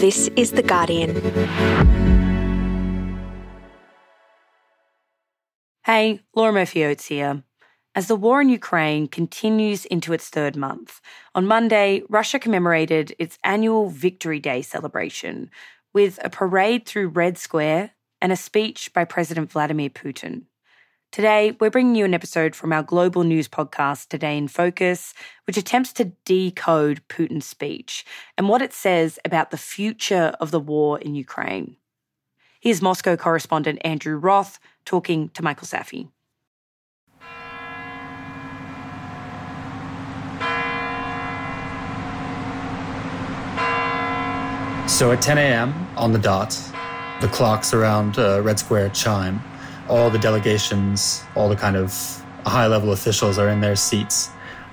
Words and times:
This 0.00 0.30
is 0.34 0.52
The 0.52 0.62
Guardian. 0.62 1.14
Hey, 5.84 6.22
Laura 6.34 6.54
Murphy 6.54 6.86
Oates 6.86 7.04
here. 7.04 7.42
As 7.94 8.06
the 8.06 8.16
war 8.16 8.40
in 8.40 8.48
Ukraine 8.48 9.08
continues 9.08 9.84
into 9.84 10.14
its 10.14 10.30
third 10.30 10.56
month, 10.56 11.02
on 11.34 11.46
Monday, 11.46 12.02
Russia 12.08 12.38
commemorated 12.38 13.14
its 13.18 13.38
annual 13.44 13.90
Victory 13.90 14.40
Day 14.40 14.62
celebration 14.62 15.50
with 15.92 16.18
a 16.24 16.30
parade 16.30 16.86
through 16.86 17.08
Red 17.08 17.36
Square 17.36 17.90
and 18.22 18.32
a 18.32 18.36
speech 18.36 18.94
by 18.94 19.04
President 19.04 19.50
Vladimir 19.50 19.90
Putin. 19.90 20.44
Today, 21.12 21.56
we're 21.58 21.70
bringing 21.70 21.96
you 21.96 22.04
an 22.04 22.14
episode 22.14 22.54
from 22.54 22.72
our 22.72 22.84
global 22.84 23.24
news 23.24 23.48
podcast, 23.48 24.06
Today 24.06 24.38
in 24.38 24.46
Focus, 24.46 25.12
which 25.44 25.56
attempts 25.56 25.92
to 25.94 26.12
decode 26.24 27.00
Putin's 27.08 27.46
speech 27.46 28.04
and 28.38 28.48
what 28.48 28.62
it 28.62 28.72
says 28.72 29.18
about 29.24 29.50
the 29.50 29.56
future 29.56 30.36
of 30.38 30.52
the 30.52 30.60
war 30.60 31.00
in 31.00 31.16
Ukraine. 31.16 31.74
Here's 32.60 32.80
Moscow 32.80 33.16
correspondent 33.16 33.80
Andrew 33.84 34.18
Roth 34.18 34.60
talking 34.84 35.30
to 35.30 35.42
Michael 35.42 35.66
Safi. 35.66 36.10
So 44.88 45.10
at 45.10 45.20
10 45.20 45.38
a.m. 45.38 45.88
on 45.96 46.12
the 46.12 46.20
dot, 46.20 46.50
the 47.20 47.26
clocks 47.32 47.74
around 47.74 48.16
uh, 48.16 48.40
Red 48.42 48.60
Square 48.60 48.90
chime. 48.90 49.42
All 49.90 50.08
the 50.08 50.20
delegations, 50.20 51.24
all 51.34 51.48
the 51.48 51.56
kind 51.56 51.76
of 51.76 51.92
high 52.46 52.68
level 52.68 52.92
officials 52.92 53.38
are 53.38 53.48
in 53.48 53.60
their 53.60 53.74
seats. 53.74 54.30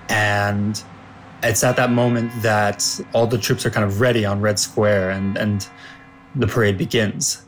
And 0.09 0.81
it's 1.41 1.63
at 1.63 1.75
that 1.77 1.89
moment 1.89 2.31
that 2.43 2.99
all 3.13 3.25
the 3.25 3.39
troops 3.39 3.65
are 3.65 3.71
kind 3.71 3.83
of 3.83 3.99
ready 3.99 4.25
on 4.25 4.41
Red 4.41 4.59
Square 4.59 5.09
and, 5.09 5.35
and 5.35 5.67
the 6.35 6.45
parade 6.45 6.77
begins. 6.77 7.43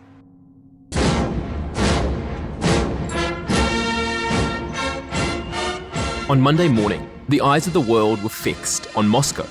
On 6.28 6.42
Monday 6.42 6.68
morning, 6.68 7.08
the 7.30 7.42
eyes 7.42 7.68
of 7.68 7.74
the 7.74 7.82
world 7.82 8.22
were 8.24 8.30
fixed 8.30 8.88
on 8.96 9.08
Moscow 9.08 9.44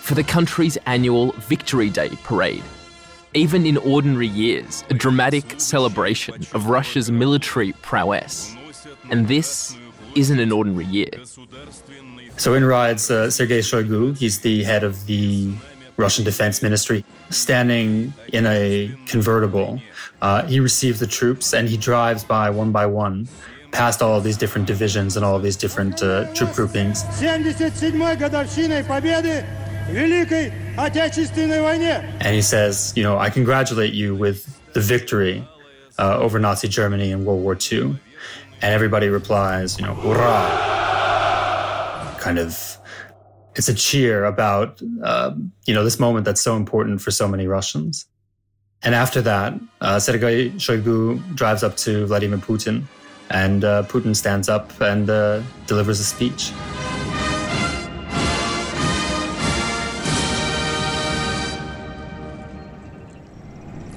for 0.00 0.14
the 0.14 0.24
country's 0.24 0.76
annual 0.84 1.32
Victory 1.32 1.88
Day 1.88 2.10
parade. 2.22 2.64
Even 3.34 3.64
in 3.64 3.78
ordinary 3.78 4.26
years, 4.26 4.84
a 4.90 4.94
dramatic 4.94 5.58
celebration 5.58 6.34
of 6.52 6.66
Russia's 6.66 7.10
military 7.10 7.72
prowess. 7.80 8.54
And 9.10 9.26
this 9.26 9.74
isn't 10.14 10.38
an 10.38 10.52
ordinary 10.52 10.84
year. 10.84 11.10
So 12.36 12.52
in 12.52 12.64
rides 12.64 13.10
uh, 13.10 13.30
Sergei 13.30 13.60
Shoigu. 13.60 14.16
He's 14.18 14.40
the 14.40 14.64
head 14.64 14.84
of 14.84 15.06
the 15.06 15.54
Russian 15.96 16.24
Defense 16.24 16.62
Ministry, 16.62 17.04
standing 17.30 18.12
in 18.32 18.46
a 18.46 18.94
convertible. 19.06 19.80
Uh, 20.20 20.44
he 20.44 20.60
receives 20.60 21.00
the 21.00 21.06
troops 21.06 21.54
and 21.54 21.68
he 21.68 21.76
drives 21.78 22.24
by 22.24 22.50
one 22.50 22.70
by 22.70 22.84
one 22.84 23.28
past 23.70 24.02
all 24.02 24.18
of 24.18 24.24
these 24.24 24.36
different 24.36 24.66
divisions 24.66 25.16
and 25.16 25.24
all 25.24 25.36
of 25.36 25.42
these 25.42 25.56
different 25.56 26.02
uh, 26.02 26.32
troop 26.34 26.52
groupings. 26.52 27.02
And 32.20 32.34
he 32.34 32.42
says, 32.42 32.92
you 32.96 33.02
know, 33.02 33.18
I 33.18 33.30
congratulate 33.30 33.92
you 33.92 34.14
with 34.14 34.60
the 34.72 34.80
victory 34.80 35.46
uh, 35.98 36.18
over 36.18 36.38
Nazi 36.38 36.68
Germany 36.68 37.10
in 37.10 37.24
World 37.24 37.42
War 37.42 37.56
II. 37.70 37.98
And 38.62 38.74
everybody 38.74 39.08
replies, 39.08 39.78
you 39.78 39.84
know, 39.84 39.94
hurrah! 39.94 40.48
Kind 42.20 42.38
of, 42.38 42.78
it's 43.54 43.68
a 43.68 43.74
cheer 43.74 44.24
about, 44.24 44.80
uh, 45.02 45.34
you 45.66 45.74
know, 45.74 45.84
this 45.84 45.98
moment 45.98 46.24
that's 46.24 46.40
so 46.40 46.56
important 46.56 47.02
for 47.02 47.10
so 47.10 47.28
many 47.28 47.46
Russians. 47.46 48.06
And 48.82 48.94
after 48.94 49.20
that, 49.22 49.54
uh, 49.80 49.98
Sergei 49.98 50.50
Shoigu 50.50 51.34
drives 51.34 51.62
up 51.62 51.76
to 51.78 52.06
Vladimir 52.06 52.38
Putin 52.38 52.84
and 53.30 53.64
uh, 53.64 53.82
Putin 53.84 54.14
stands 54.14 54.48
up 54.48 54.80
and 54.80 55.08
uh, 55.10 55.42
delivers 55.66 56.00
a 56.00 56.04
speech. 56.04 56.52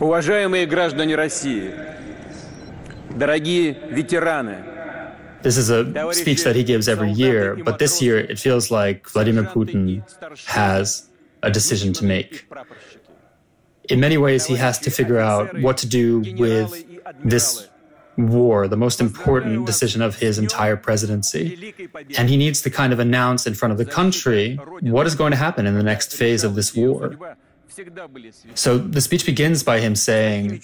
Уважаемые 0.00 0.66
граждане 0.66 1.14
России, 1.14 1.72
дорогие 3.10 3.76
ветераны, 3.90 4.64
This 5.42 5.56
is 5.56 5.70
a 5.70 6.12
speech 6.12 6.44
that 6.44 6.54
he 6.54 6.62
gives 6.62 6.86
every 6.86 7.12
year, 7.12 7.56
but 7.56 7.78
this 7.78 8.02
year 8.02 8.18
it 8.18 8.38
feels 8.38 8.70
like 8.70 9.08
Vladimir 9.08 9.44
Putin 9.44 10.02
has 10.46 11.08
a 11.42 11.50
decision 11.50 11.92
to 11.94 12.04
make. 12.04 12.46
In 13.88 14.00
many 14.00 14.18
ways, 14.18 14.44
he 14.44 14.56
has 14.56 14.78
to 14.80 14.90
figure 14.90 15.18
out 15.18 15.58
what 15.60 15.78
to 15.78 15.86
do 15.86 16.20
with 16.38 16.84
this 17.24 17.68
war, 18.16 18.68
the 18.68 18.76
most 18.76 19.00
important 19.00 19.66
decision 19.66 20.02
of 20.02 20.16
his 20.16 20.38
entire 20.38 20.76
presidency. 20.76 21.74
And 22.18 22.28
he 22.28 22.36
needs 22.36 22.60
to 22.62 22.70
kind 22.70 22.92
of 22.92 22.98
announce 22.98 23.46
in 23.46 23.54
front 23.54 23.72
of 23.72 23.78
the 23.78 23.86
country 23.86 24.56
what 24.80 25.06
is 25.06 25.14
going 25.14 25.30
to 25.30 25.36
happen 25.36 25.66
in 25.66 25.74
the 25.74 25.82
next 25.82 26.14
phase 26.14 26.44
of 26.44 26.54
this 26.54 26.74
war. 26.74 27.16
So 28.53 28.77
the 28.77 29.01
speech 29.01 29.25
begins 29.25 29.63
by 29.63 29.79
him 29.79 29.95
saying, 29.95 30.61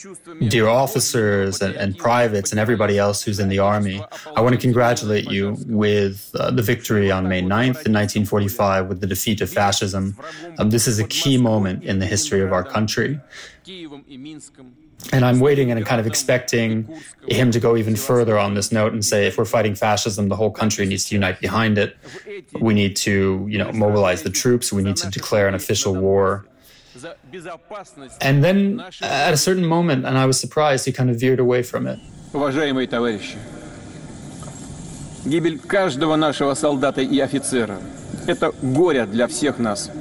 Dear 0.48 0.68
officers 0.68 1.62
and, 1.62 1.76
and, 1.76 1.98
privates 1.98 2.52
and 2.52 2.60
everybody 2.60 2.98
else 2.98 3.22
who's 3.22 3.40
in 3.40 3.50
the 3.50 3.60
army, 3.60 4.02
I 4.36 4.42
want 4.42 4.56
to 4.56 4.62
congratulate 4.62 5.30
you 5.30 5.58
with 5.68 6.32
uh, 6.40 6.52
the 6.52 6.62
victory 6.62 7.12
on 7.12 7.28
May 7.28 7.42
9th 7.42 7.86
in 7.86 7.94
1945 7.94 8.88
with 8.88 9.02
the 9.02 9.08
defeat 9.08 9.42
of 9.42 9.50
fascism. 9.50 10.16
Um, 10.58 10.70
this 10.70 10.88
is 10.88 11.00
a 11.00 11.08
key 11.08 11.38
moment 11.38 11.84
in 11.84 12.00
the 12.00 12.06
history 12.06 12.42
of 12.42 12.54
our 12.54 12.64
country. 12.64 13.20
And 15.14 15.26
I'm 15.26 15.40
waiting 15.40 15.72
and 15.72 15.86
kind 15.86 16.00
of 16.00 16.08
expecting 16.08 16.88
him 17.28 17.52
to 17.52 17.60
go 17.60 17.76
even 17.76 17.96
further 17.96 18.38
on 18.38 18.54
this 18.54 18.72
note 18.72 18.94
and 18.94 19.04
say, 19.04 19.26
if 19.28 19.38
we're 19.38 19.46
fighting 19.46 19.76
fascism, 19.76 20.30
the 20.30 20.36
whole 20.36 20.52
country 20.52 20.86
needs 20.86 21.06
to 21.10 21.16
unite 21.16 21.40
behind 21.40 21.78
it. 21.78 21.98
We 22.60 22.74
need 22.74 22.96
to, 22.98 23.46
you 23.50 23.58
know, 23.58 23.72
mobilize 23.72 24.24
the 24.24 24.30
troops. 24.30 24.72
We 24.72 24.84
need 24.84 24.98
to 24.98 25.10
declare 25.10 25.48
an 25.48 25.56
official 25.56 25.96
war. 25.96 26.46
And 28.21 28.43
then 28.43 28.81
at 29.03 29.33
a 29.33 29.37
certain 29.37 29.67
moment, 29.67 30.07
and 30.07 30.17
I 30.17 30.27
was 30.27 30.41
surprised, 30.41 30.87
he 30.87 30.93
kind 30.93 31.11
of 31.11 31.21
veered 31.21 31.41
away 31.41 31.62
from 31.62 31.87
it. 31.87 31.99
Уважаемые 32.33 32.87
товарищи, 32.87 33.37
гибель 35.25 35.59
каждого 35.59 36.17
нашего 36.17 36.55
солдата 36.55 37.01
и 37.03 37.19
офицера – 37.21 38.27
это 38.27 38.53
горе 38.62 39.07
для 39.07 39.27
всех 39.27 39.59
нас – 39.59 40.01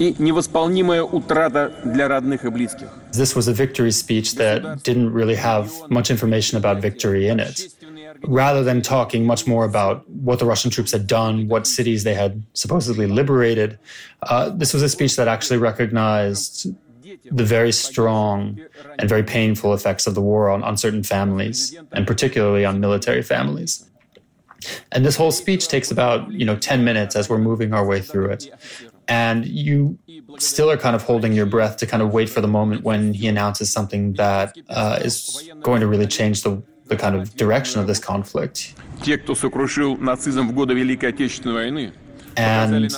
и 0.00 0.16
невосполнимая 0.18 1.02
утрата 1.02 1.72
для 1.84 2.08
родных 2.08 2.44
и 2.46 2.48
близких. 2.48 2.88
This 3.12 3.36
was 3.36 3.48
a 3.48 3.52
victory 3.52 3.92
speech 3.92 4.34
that 4.36 4.82
didn't 4.82 5.12
really 5.12 5.34
have 5.34 5.70
much 5.90 6.10
information 6.10 6.56
about 6.56 6.80
victory 6.80 7.28
in 7.28 7.38
it. 7.38 7.68
Rather 8.27 8.63
than 8.63 8.81
talking 8.81 9.25
much 9.25 9.47
more 9.47 9.65
about 9.65 10.07
what 10.09 10.39
the 10.39 10.45
Russian 10.45 10.71
troops 10.71 10.91
had 10.91 11.07
done, 11.07 11.47
what 11.47 11.67
cities 11.67 12.03
they 12.03 12.13
had 12.13 12.43
supposedly 12.53 13.07
liberated, 13.07 13.79
uh, 14.23 14.49
this 14.49 14.73
was 14.73 14.81
a 14.81 14.89
speech 14.89 15.15
that 15.15 15.27
actually 15.27 15.57
recognized 15.57 16.67
the 17.31 17.43
very 17.43 17.71
strong 17.71 18.59
and 18.99 19.09
very 19.09 19.23
painful 19.23 19.73
effects 19.73 20.07
of 20.07 20.15
the 20.15 20.21
war 20.21 20.49
on, 20.49 20.63
on 20.63 20.77
certain 20.77 21.03
families, 21.03 21.77
and 21.91 22.05
particularly 22.05 22.65
on 22.65 22.79
military 22.79 23.21
families. 23.21 23.89
And 24.91 25.05
this 25.05 25.15
whole 25.15 25.31
speech 25.31 25.67
takes 25.67 25.91
about, 25.91 26.31
you 26.31 26.45
know, 26.45 26.55
10 26.55 26.83
minutes 26.83 27.15
as 27.15 27.29
we're 27.29 27.37
moving 27.37 27.73
our 27.73 27.85
way 27.85 28.01
through 28.01 28.31
it 28.31 28.49
and 29.07 29.45
you 29.45 29.97
still 30.37 30.69
are 30.69 30.77
kind 30.77 30.95
of 30.95 31.03
holding 31.03 31.33
your 31.33 31.45
breath 31.45 31.77
to 31.77 31.85
kind 31.85 32.01
of 32.01 32.13
wait 32.13 32.29
for 32.29 32.41
the 32.41 32.47
moment 32.47 32.83
when 32.83 33.13
he 33.13 33.27
announces 33.27 33.71
something 33.71 34.13
that 34.13 34.57
uh, 34.69 34.99
is 35.01 35.49
going 35.61 35.81
to 35.81 35.87
really 35.87 36.07
change 36.07 36.43
the, 36.43 36.61
the 36.86 36.96
kind 36.96 37.14
of 37.16 37.36
direction 37.36 37.80
of 37.80 37.86
this 37.86 37.98
conflict. 37.98 38.74
And 42.36 42.92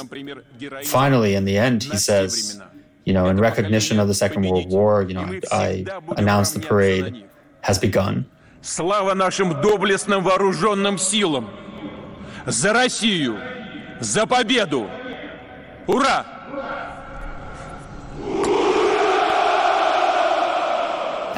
finally, 0.85 1.35
in 1.35 1.45
the 1.45 1.59
end, 1.59 1.83
he 1.83 1.97
says, 1.97 2.61
you 3.05 3.13
know, 3.13 3.29
in 3.29 3.39
recognition 3.39 3.99
of 3.99 4.09
the 4.09 4.15
Second 4.15 4.45
World 4.45 4.71
War, 4.71 5.03
you 5.03 5.15
know, 5.15 5.41
I 5.51 5.85
announce 6.17 6.53
the 6.53 6.61
parade 6.61 7.25
has 7.63 7.79
begun. 7.79 8.27
Слава 8.61 9.15
нашим 9.15 9.61
доблестным 9.61 10.23
вооруженным 10.23 10.97
силам! 10.97 11.51
За 12.47 12.73
Россию! 12.73 13.39
За 14.01 14.25
победу! 14.25 14.89
Ура! 15.89 16.36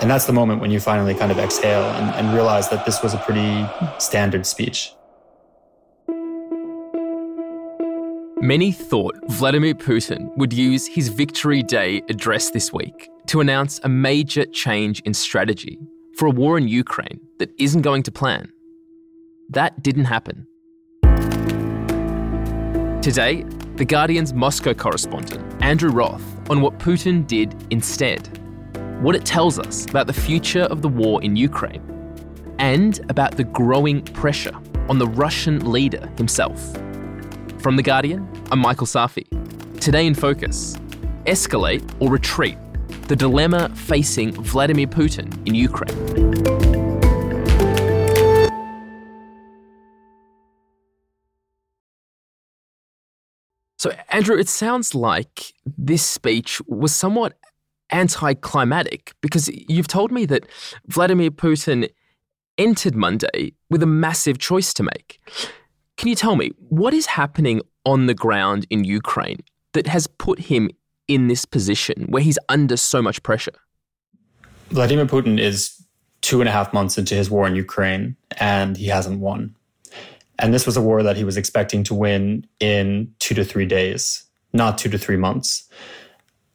And 0.02 0.10
that's 0.10 0.26
the 0.26 0.34
moment 0.34 0.62
when 0.62 0.72
you 0.72 0.80
finally 0.80 1.14
kind 1.14 1.32
of 1.32 1.38
exhale 1.38 1.84
and, 1.84 2.16
and 2.16 2.34
realize 2.34 2.70
that 2.70 2.86
this 2.86 3.04
was 3.04 3.14
a 3.14 3.18
pretty 3.18 3.68
standard 4.00 4.46
speech. 4.46 4.94
Many 8.42 8.72
thought 8.72 9.16
Vladimir 9.28 9.74
Putin 9.74 10.36
would 10.38 10.54
use 10.54 10.88
his 10.88 11.10
Victory 11.10 11.62
Day 11.62 12.02
address 12.08 12.52
this 12.52 12.72
week 12.72 13.10
to 13.28 13.42
announce 13.42 13.82
a 13.84 13.90
major 13.90 14.46
change 14.46 15.02
in 15.02 15.14
strategy 15.14 15.78
for 16.16 16.28
a 16.28 16.32
war 16.32 16.58
in 16.58 16.70
Ukraine 16.70 17.20
that 17.40 17.52
isn't 17.60 17.82
going 17.82 18.04
to 18.04 18.12
plan. 18.12 18.50
That 19.50 19.84
didn't 19.84 20.06
happen. 20.06 20.48
Today, 23.02 23.44
The 23.76 23.86
Guardian's 23.86 24.34
Moscow 24.34 24.74
correspondent, 24.74 25.62
Andrew 25.62 25.92
Roth, 25.92 26.24
on 26.50 26.62
what 26.62 26.80
Putin 26.80 27.28
did 27.28 27.54
instead, 27.72 28.39
what 29.00 29.16
it 29.16 29.26
tells 29.26 29.58
us 29.58 29.86
about 29.86 30.08
the 30.08 30.14
future 30.14 30.64
of 30.64 30.82
the 30.82 30.90
war 30.90 31.24
in 31.24 31.38
Ukraine, 31.38 31.82
and 32.60 33.00
about 33.10 33.38
the 33.38 33.46
growing 33.46 34.02
pressure 34.02 34.56
on 34.90 35.00
the 35.00 35.08
Russian 35.08 35.72
leader 35.72 36.06
himself. 36.18 36.74
From 37.60 37.78
The 37.78 37.84
Guardian, 37.84 38.28
I'm 38.52 38.60
Michael 38.60 38.88
Safi. 38.88 39.26
Today 39.80 40.06
in 40.06 40.14
Focus 40.14 40.76
Escalate 41.26 41.84
or 42.02 42.10
Retreat? 42.10 42.58
The 43.08 43.16
dilemma 43.16 43.70
facing 43.70 44.34
Vladimir 44.34 44.88
Putin 44.88 45.32
in 45.48 45.56
Ukraine. 45.56 45.96
So, 53.78 53.92
Andrew, 54.10 54.38
it 54.38 54.50
sounds 54.50 54.94
like 54.94 55.54
this 55.66 56.04
speech 56.04 56.62
was 56.68 56.94
somewhat 56.94 57.38
anticlimactic 57.92 59.14
because 59.22 59.50
you've 59.68 59.88
told 59.88 60.12
me 60.12 60.26
that 60.26 60.46
Vladimir 60.88 61.32
Putin 61.32 61.90
entered 62.58 62.96
Monday 62.96 63.54
with 63.70 63.82
a 63.82 63.88
massive 63.88 64.38
choice 64.38 64.74
to 64.74 64.84
make. 64.84 65.20
Can 65.98 66.10
you 66.10 66.16
tell 66.16 66.36
me 66.36 66.52
what 66.70 66.94
is 66.94 67.08
happening 67.08 67.62
on 67.86 68.06
the 68.06 68.14
ground 68.14 68.66
in 68.70 68.84
Ukraine 68.84 69.40
that 69.74 69.88
has 69.88 70.08
put 70.08 70.40
him 70.40 70.70
in 71.08 71.28
this 71.28 71.46
position 71.46 72.06
where 72.10 72.22
he's 72.22 72.40
under 72.50 72.78
so 72.78 73.02
much 73.02 73.24
pressure? 73.24 73.54
Vladimir 74.70 75.06
Putin 75.06 75.40
is 75.40 75.84
two 76.22 76.42
and 76.42 76.50
a 76.50 76.52
half 76.52 76.74
months 76.74 76.98
into 76.98 77.16
his 77.16 77.30
war 77.30 77.48
in 77.48 77.56
Ukraine 77.56 78.16
and 78.40 78.78
he 78.78 78.88
hasn't 78.88 79.20
won. 79.20 79.56
And 80.38 80.54
this 80.54 80.66
was 80.66 80.78
a 80.78 80.82
war 80.82 81.04
that 81.04 81.18
he 81.18 81.24
was 81.24 81.38
expecting 81.38 81.84
to 81.86 81.94
win 81.94 82.46
in 82.60 83.14
two 83.20 83.36
to 83.36 83.44
three 83.44 83.66
days, 83.66 84.24
not 84.54 84.78
two 84.78 84.90
to 84.90 84.98
three 84.98 85.18
months. 85.18 85.68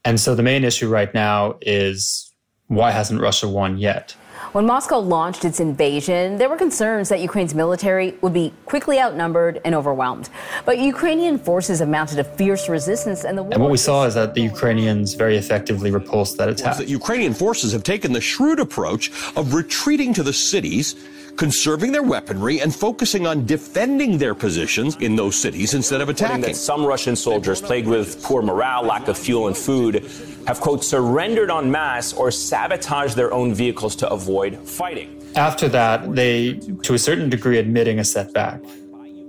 And 0.05 0.21
so 0.21 0.35
the 0.35 0.43
main 0.43 0.65
issue 0.65 0.89
right 0.89 1.12
now 1.15 1.56
is 1.62 2.31
why 2.69 2.91
hasn't 2.91 3.21
Russia 3.21 3.49
won 3.49 3.79
yet? 3.79 4.15
When 4.53 4.67
Moscow 4.67 4.99
launched 4.99 5.45
its 5.45 5.59
invasion, 5.59 6.39
there 6.39 6.49
were 6.49 6.56
concerns 6.56 7.09
that 7.09 7.21
Ukraine's 7.21 7.55
military 7.55 8.15
would 8.21 8.35
be 8.35 8.53
quickly 8.67 9.01
outnumbered 9.01 9.61
and 9.65 9.75
overwhelmed. 9.75 10.29
But 10.65 10.79
Ukrainian 10.79 11.39
forces 11.39 11.81
have 11.81 11.89
mounted 11.89 12.19
a 12.19 12.25
fierce 12.25 12.69
resistance, 12.69 13.25
and 13.25 13.37
the 13.37 13.43
and 13.43 13.61
what 13.61 13.71
we 13.71 13.79
saw 13.79 14.05
is 14.05 14.15
that 14.15 14.35
the 14.35 14.43
Ukrainians 14.43 15.15
very 15.15 15.37
effectively 15.37 15.91
repulsed 15.91 16.37
that 16.39 16.49
attack. 16.49 16.77
That 16.77 16.89
Ukrainian 16.89 17.35
forces 17.35 17.73
have 17.73 17.83
taken 17.83 18.12
the 18.12 18.21
shrewd 18.21 18.61
approach 18.61 19.11
of 19.35 19.55
retreating 19.55 20.12
to 20.15 20.23
the 20.23 20.33
cities 20.33 20.95
conserving 21.37 21.93
their 21.93 22.03
weaponry 22.03 22.61
and 22.61 22.75
focusing 22.75 23.27
on 23.27 23.45
defending 23.47 24.19
their 24.19 24.35
positions 24.35 24.97
in 24.97 25.17
those 25.17 25.37
cities 25.37 25.75
instead 25.75 26.01
of 26.01 26.09
attacking. 26.09 26.43
That 26.43 26.57
some 26.57 26.85
Russian 26.85 27.17
soldiers, 27.17 27.61
plagued 27.61 27.89
with 27.89 28.23
poor 28.23 28.43
morale, 28.43 28.83
lack 28.83 29.09
of 29.09 29.19
fuel 29.19 29.49
and 29.49 29.57
food, 29.57 30.11
have, 30.47 30.61
quote, 30.61 30.85
surrendered 30.85 31.51
en 31.51 31.71
masse 31.71 32.13
or 32.13 32.31
sabotaged 32.31 33.17
their 33.17 33.33
own 33.33 33.55
vehicles 33.55 33.97
to 33.97 34.09
avoid 34.09 34.59
fighting. 34.59 35.21
After 35.37 35.69
that, 35.71 36.15
they, 36.15 36.55
to 36.83 36.95
a 36.95 36.99
certain 36.99 37.29
degree, 37.29 37.59
admitting 37.59 37.99
a 37.99 38.05
setback, 38.05 38.63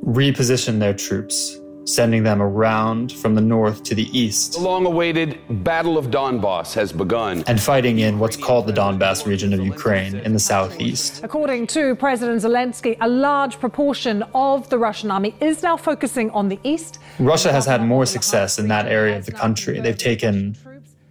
repositioned 0.03 0.79
their 0.79 0.93
troops 0.93 1.59
sending 1.85 2.23
them 2.23 2.41
around 2.41 3.11
from 3.11 3.35
the 3.35 3.41
north 3.41 3.83
to 3.83 3.95
the 3.95 4.09
east. 4.17 4.53
The 4.53 4.59
long 4.59 4.85
awaited 4.85 5.39
Battle 5.63 5.97
of 5.97 6.07
Donbass 6.07 6.73
has 6.73 6.91
begun. 6.91 7.43
And 7.47 7.61
fighting 7.61 7.99
in 7.99 8.19
what's 8.19 8.35
called 8.35 8.67
the 8.67 8.73
Donbass 8.73 9.25
region 9.25 9.53
of 9.53 9.59
Ukraine 9.59 10.15
in 10.15 10.33
the 10.33 10.39
southeast. 10.39 11.23
According 11.23 11.67
to 11.67 11.95
President 11.95 12.41
Zelensky, 12.41 12.97
a 13.01 13.07
large 13.07 13.59
proportion 13.59 14.23
of 14.33 14.69
the 14.69 14.77
Russian 14.77 15.11
army 15.11 15.35
is 15.39 15.63
now 15.63 15.77
focusing 15.77 16.31
on 16.31 16.49
the 16.49 16.59
east. 16.63 16.99
Russia 17.19 17.51
has 17.51 17.65
had 17.65 17.83
more 17.83 18.05
success 18.05 18.57
in 18.57 18.67
that 18.69 18.87
area 18.87 19.17
of 19.17 19.25
the 19.25 19.31
country. 19.31 19.79
They've 19.79 19.97
taken 19.97 20.57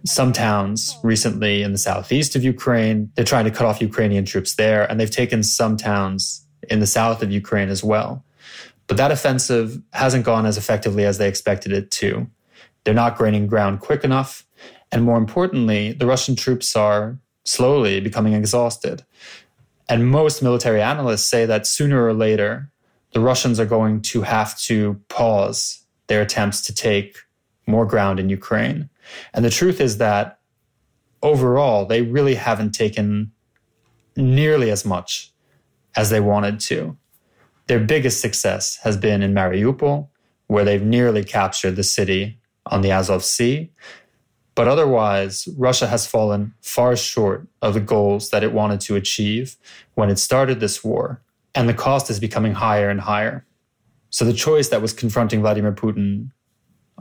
some 0.05 0.33
towns 0.33 0.97
recently 1.03 1.63
in 1.63 1.71
the 1.71 1.77
southeast 1.77 2.35
of 2.35 2.43
Ukraine. 2.43 3.11
They're 3.15 3.25
trying 3.25 3.45
to 3.45 3.51
cut 3.51 3.65
off 3.65 3.81
Ukrainian 3.81 4.25
troops 4.25 4.55
there, 4.55 4.89
and 4.89 4.99
they've 4.99 5.09
taken 5.09 5.41
some 5.41 5.77
towns 5.77 6.45
in 6.69 6.79
the 6.79 6.87
south 6.87 7.23
of 7.23 7.31
Ukraine 7.31 7.69
as 7.69 7.83
well. 7.83 8.23
But 8.87 8.97
that 8.97 9.11
offensive 9.11 9.81
hasn't 9.93 10.25
gone 10.25 10.45
as 10.45 10.57
effectively 10.57 11.05
as 11.05 11.17
they 11.17 11.27
expected 11.27 11.71
it 11.71 11.91
to. 11.91 12.27
They're 12.83 12.93
not 12.93 13.17
gaining 13.17 13.47
ground 13.47 13.79
quick 13.79 14.03
enough. 14.03 14.45
And 14.91 15.03
more 15.03 15.17
importantly, 15.17 15.93
the 15.93 16.05
Russian 16.05 16.35
troops 16.35 16.75
are 16.75 17.17
slowly 17.43 17.99
becoming 17.99 18.33
exhausted. 18.33 19.03
And 19.89 20.09
most 20.09 20.41
military 20.41 20.81
analysts 20.81 21.25
say 21.25 21.45
that 21.45 21.67
sooner 21.67 22.05
or 22.05 22.13
later, 22.13 22.71
the 23.13 23.19
Russians 23.19 23.59
are 23.59 23.65
going 23.65 24.01
to 24.01 24.21
have 24.21 24.57
to 24.61 25.01
pause 25.09 25.83
their 26.07 26.21
attempts 26.21 26.61
to 26.63 26.73
take 26.73 27.17
more 27.67 27.85
ground 27.85 28.19
in 28.19 28.29
Ukraine. 28.29 28.89
And 29.33 29.43
the 29.43 29.49
truth 29.49 29.79
is 29.79 29.97
that 29.97 30.39
overall, 31.23 31.85
they 31.85 32.01
really 32.01 32.35
haven't 32.35 32.71
taken 32.71 33.31
nearly 34.15 34.69
as 34.69 34.85
much 34.85 35.31
as 35.95 36.09
they 36.09 36.19
wanted 36.19 36.59
to. 36.61 36.97
Their 37.67 37.79
biggest 37.79 38.21
success 38.21 38.77
has 38.83 38.97
been 38.97 39.21
in 39.21 39.33
Mariupol, 39.33 40.07
where 40.47 40.63
they've 40.63 40.83
nearly 40.83 41.23
captured 41.23 41.75
the 41.75 41.83
city 41.83 42.39
on 42.67 42.81
the 42.81 42.91
Azov 42.91 43.23
Sea. 43.23 43.71
But 44.53 44.67
otherwise, 44.67 45.47
Russia 45.57 45.87
has 45.87 46.07
fallen 46.07 46.53
far 46.61 46.95
short 46.95 47.47
of 47.61 47.73
the 47.73 47.79
goals 47.79 48.29
that 48.29 48.43
it 48.43 48.53
wanted 48.53 48.79
to 48.81 48.95
achieve 48.95 49.57
when 49.95 50.09
it 50.09 50.19
started 50.19 50.59
this 50.59 50.83
war. 50.83 51.21
And 51.53 51.67
the 51.67 51.73
cost 51.73 52.09
is 52.09 52.19
becoming 52.19 52.53
higher 52.53 52.89
and 52.89 53.01
higher. 53.01 53.45
So 54.09 54.23
the 54.23 54.33
choice 54.33 54.69
that 54.69 54.81
was 54.81 54.93
confronting 54.93 55.41
Vladimir 55.41 55.73
Putin 55.73 56.31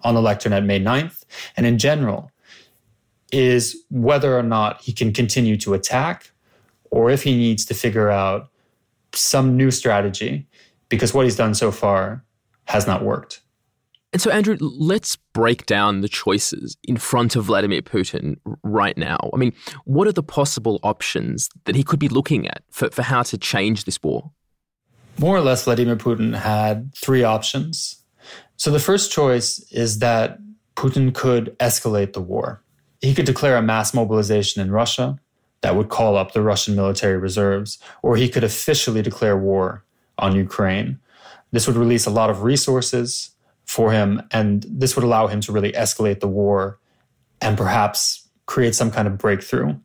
on 0.02 0.14
the 0.14 0.22
lectern 0.22 0.52
at 0.52 0.64
May 0.64 0.80
9th, 0.80 1.24
and 1.56 1.66
in 1.66 1.78
general, 1.78 2.30
is 3.30 3.84
whether 3.90 4.36
or 4.36 4.42
not 4.42 4.80
he 4.82 4.92
can 4.92 5.12
continue 5.12 5.56
to 5.58 5.74
attack 5.74 6.30
or 6.90 7.10
if 7.10 7.22
he 7.22 7.36
needs 7.36 7.64
to 7.66 7.74
figure 7.74 8.10
out 8.10 8.48
some 9.12 9.56
new 9.56 9.70
strategy 9.70 10.46
because 10.88 11.14
what 11.14 11.24
he's 11.24 11.36
done 11.36 11.54
so 11.54 11.70
far 11.70 12.24
has 12.66 12.86
not 12.86 13.04
worked. 13.04 13.40
And 14.14 14.22
so, 14.22 14.30
Andrew, 14.30 14.56
let's 14.60 15.16
break 15.16 15.66
down 15.66 16.00
the 16.00 16.08
choices 16.08 16.76
in 16.84 16.96
front 16.96 17.34
of 17.34 17.46
Vladimir 17.46 17.82
Putin 17.82 18.36
right 18.62 18.96
now. 18.96 19.18
I 19.34 19.36
mean, 19.36 19.52
what 19.86 20.06
are 20.06 20.12
the 20.12 20.22
possible 20.22 20.78
options 20.84 21.48
that 21.64 21.74
he 21.74 21.82
could 21.82 21.98
be 21.98 22.08
looking 22.08 22.46
at 22.46 22.62
for, 22.70 22.90
for 22.90 23.02
how 23.02 23.24
to 23.24 23.36
change 23.36 23.84
this 23.84 24.00
war? 24.04 24.30
More 25.18 25.36
or 25.36 25.40
less, 25.40 25.64
Vladimir 25.64 25.96
Putin 25.96 26.36
had 26.36 26.94
three 26.94 27.24
options. 27.24 28.04
So, 28.56 28.70
the 28.70 28.78
first 28.78 29.10
choice 29.10 29.58
is 29.72 29.98
that 29.98 30.38
Putin 30.76 31.12
could 31.12 31.56
escalate 31.58 32.12
the 32.12 32.22
war. 32.22 32.62
He 33.00 33.14
could 33.14 33.26
declare 33.26 33.56
a 33.56 33.62
mass 33.62 33.92
mobilization 33.92 34.62
in 34.62 34.70
Russia 34.70 35.18
that 35.62 35.74
would 35.74 35.88
call 35.88 36.16
up 36.16 36.32
the 36.32 36.42
Russian 36.42 36.76
military 36.76 37.16
reserves, 37.16 37.78
or 38.02 38.16
he 38.16 38.28
could 38.28 38.44
officially 38.44 39.02
declare 39.02 39.36
war 39.36 39.84
on 40.18 40.34
Ukraine. 40.34 40.98
This 41.52 41.66
would 41.66 41.76
release 41.76 42.06
a 42.06 42.10
lot 42.10 42.30
of 42.30 42.42
resources 42.42 43.30
for 43.64 43.92
him, 43.92 44.22
and 44.30 44.66
this 44.68 44.96
would 44.96 45.04
allow 45.04 45.26
him 45.26 45.40
to 45.42 45.52
really 45.52 45.72
escalate 45.72 46.20
the 46.20 46.28
war 46.28 46.78
and 47.40 47.56
perhaps 47.56 48.28
create 48.46 48.74
some 48.74 48.90
kind 48.90 49.08
of 49.08 49.18
breakthrough. 49.18 49.76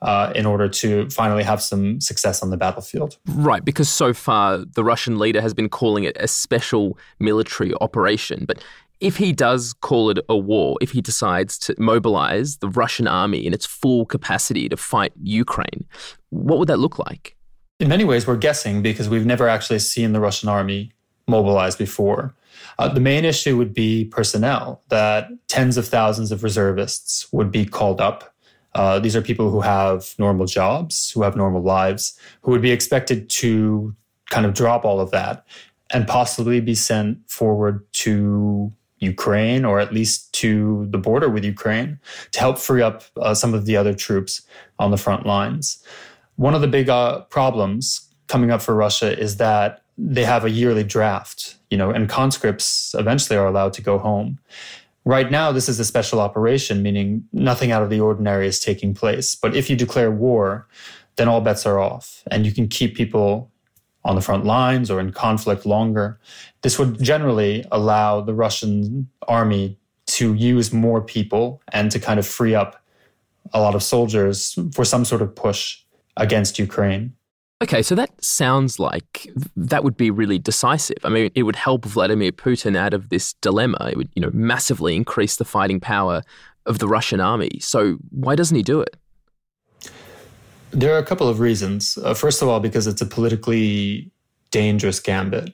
Uh, 0.00 0.32
in 0.36 0.46
order 0.46 0.68
to 0.68 1.10
finally 1.10 1.42
have 1.42 1.60
some 1.60 2.00
success 2.00 2.40
on 2.40 2.50
the 2.50 2.56
battlefield. 2.56 3.18
Right, 3.26 3.64
because 3.64 3.88
so 3.88 4.14
far 4.14 4.58
the 4.58 4.84
Russian 4.84 5.18
leader 5.18 5.40
has 5.40 5.52
been 5.52 5.68
calling 5.68 6.04
it 6.04 6.16
a 6.20 6.28
special 6.28 6.96
military 7.18 7.74
operation. 7.80 8.44
But 8.46 8.62
if 9.00 9.16
he 9.16 9.32
does 9.32 9.72
call 9.72 10.10
it 10.10 10.18
a 10.28 10.36
war, 10.36 10.76
if 10.80 10.92
he 10.92 11.00
decides 11.00 11.58
to 11.60 11.74
mobilize 11.78 12.58
the 12.58 12.68
Russian 12.68 13.06
army 13.08 13.44
in 13.46 13.52
its 13.52 13.66
full 13.66 14.06
capacity 14.06 14.68
to 14.68 14.76
fight 14.76 15.12
Ukraine, 15.20 15.84
what 16.30 16.60
would 16.60 16.68
that 16.68 16.78
look 16.78 16.98
like? 16.98 17.36
In 17.80 17.88
many 17.88 18.02
ways, 18.02 18.26
we're 18.26 18.36
guessing 18.36 18.82
because 18.82 19.08
we've 19.08 19.24
never 19.24 19.48
actually 19.48 19.78
seen 19.78 20.12
the 20.12 20.18
Russian 20.18 20.48
army 20.48 20.90
mobilized 21.28 21.78
before. 21.78 22.34
Uh, 22.76 22.88
the 22.88 22.98
main 22.98 23.24
issue 23.24 23.56
would 23.56 23.72
be 23.72 24.04
personnel, 24.06 24.82
that 24.88 25.28
tens 25.46 25.76
of 25.76 25.86
thousands 25.86 26.32
of 26.32 26.42
reservists 26.42 27.32
would 27.32 27.52
be 27.52 27.64
called 27.64 28.00
up. 28.00 28.34
Uh, 28.74 28.98
these 28.98 29.14
are 29.14 29.22
people 29.22 29.50
who 29.50 29.60
have 29.60 30.14
normal 30.18 30.46
jobs, 30.46 31.12
who 31.12 31.22
have 31.22 31.36
normal 31.36 31.62
lives, 31.62 32.18
who 32.42 32.50
would 32.50 32.62
be 32.62 32.72
expected 32.72 33.30
to 33.30 33.94
kind 34.28 34.44
of 34.44 34.54
drop 34.54 34.84
all 34.84 34.98
of 34.98 35.12
that 35.12 35.46
and 35.90 36.06
possibly 36.08 36.60
be 36.60 36.74
sent 36.74 37.18
forward 37.30 37.86
to 37.92 38.72
Ukraine 38.98 39.64
or 39.64 39.78
at 39.78 39.92
least 39.92 40.32
to 40.34 40.86
the 40.90 40.98
border 40.98 41.28
with 41.28 41.44
Ukraine 41.44 42.00
to 42.32 42.40
help 42.40 42.58
free 42.58 42.82
up 42.82 43.04
uh, 43.16 43.34
some 43.34 43.54
of 43.54 43.66
the 43.66 43.76
other 43.76 43.94
troops 43.94 44.42
on 44.80 44.90
the 44.90 44.96
front 44.96 45.24
lines. 45.24 45.82
One 46.38 46.54
of 46.54 46.60
the 46.60 46.68
big 46.68 46.88
uh, 46.88 47.22
problems 47.22 48.08
coming 48.28 48.52
up 48.52 48.62
for 48.62 48.72
Russia 48.72 49.18
is 49.18 49.38
that 49.38 49.82
they 49.98 50.24
have 50.24 50.44
a 50.44 50.50
yearly 50.50 50.84
draft, 50.84 51.56
you 51.68 51.76
know, 51.76 51.90
and 51.90 52.08
conscripts 52.08 52.94
eventually 52.96 53.36
are 53.36 53.48
allowed 53.48 53.72
to 53.72 53.82
go 53.82 53.98
home. 53.98 54.38
Right 55.04 55.32
now, 55.32 55.50
this 55.50 55.68
is 55.68 55.80
a 55.80 55.84
special 55.84 56.20
operation, 56.20 56.80
meaning 56.80 57.24
nothing 57.32 57.72
out 57.72 57.82
of 57.82 57.90
the 57.90 57.98
ordinary 57.98 58.46
is 58.46 58.60
taking 58.60 58.94
place. 58.94 59.34
But 59.34 59.56
if 59.56 59.68
you 59.68 59.74
declare 59.74 60.12
war, 60.12 60.68
then 61.16 61.26
all 61.26 61.40
bets 61.40 61.66
are 61.66 61.80
off, 61.80 62.22
and 62.30 62.46
you 62.46 62.52
can 62.52 62.68
keep 62.68 62.94
people 62.94 63.50
on 64.04 64.14
the 64.14 64.20
front 64.20 64.44
lines 64.44 64.92
or 64.92 65.00
in 65.00 65.10
conflict 65.10 65.66
longer. 65.66 66.20
This 66.62 66.78
would 66.78 67.02
generally 67.02 67.64
allow 67.72 68.20
the 68.20 68.32
Russian 68.32 69.08
army 69.26 69.76
to 70.06 70.34
use 70.34 70.72
more 70.72 71.02
people 71.02 71.60
and 71.72 71.90
to 71.90 71.98
kind 71.98 72.20
of 72.20 72.26
free 72.28 72.54
up 72.54 72.80
a 73.52 73.60
lot 73.60 73.74
of 73.74 73.82
soldiers 73.82 74.56
for 74.72 74.84
some 74.84 75.04
sort 75.04 75.20
of 75.20 75.34
push 75.34 75.82
against 76.18 76.58
Ukraine. 76.58 77.14
Okay, 77.60 77.82
so 77.82 77.96
that 77.96 78.10
sounds 78.24 78.78
like 78.78 79.26
that 79.56 79.82
would 79.82 79.96
be 79.96 80.10
really 80.12 80.38
decisive. 80.38 80.98
I 81.02 81.08
mean, 81.08 81.30
it 81.34 81.42
would 81.42 81.56
help 81.56 81.84
Vladimir 81.84 82.30
Putin 82.30 82.76
out 82.76 82.94
of 82.94 83.08
this 83.08 83.32
dilemma. 83.40 83.88
It 83.90 83.96
would, 83.96 84.10
you 84.14 84.22
know, 84.22 84.30
massively 84.32 84.94
increase 84.94 85.36
the 85.36 85.44
fighting 85.44 85.80
power 85.80 86.22
of 86.66 86.78
the 86.78 86.86
Russian 86.86 87.18
army. 87.18 87.58
So 87.60 87.96
why 88.10 88.36
doesn't 88.36 88.56
he 88.56 88.62
do 88.62 88.80
it? 88.80 88.96
There 90.70 90.94
are 90.94 90.98
a 90.98 91.04
couple 91.04 91.28
of 91.28 91.40
reasons. 91.40 91.98
Uh, 92.04 92.14
first 92.14 92.42
of 92.42 92.48
all, 92.48 92.60
because 92.60 92.86
it's 92.86 93.02
a 93.02 93.06
politically 93.06 94.12
dangerous 94.50 95.00
gambit. 95.00 95.52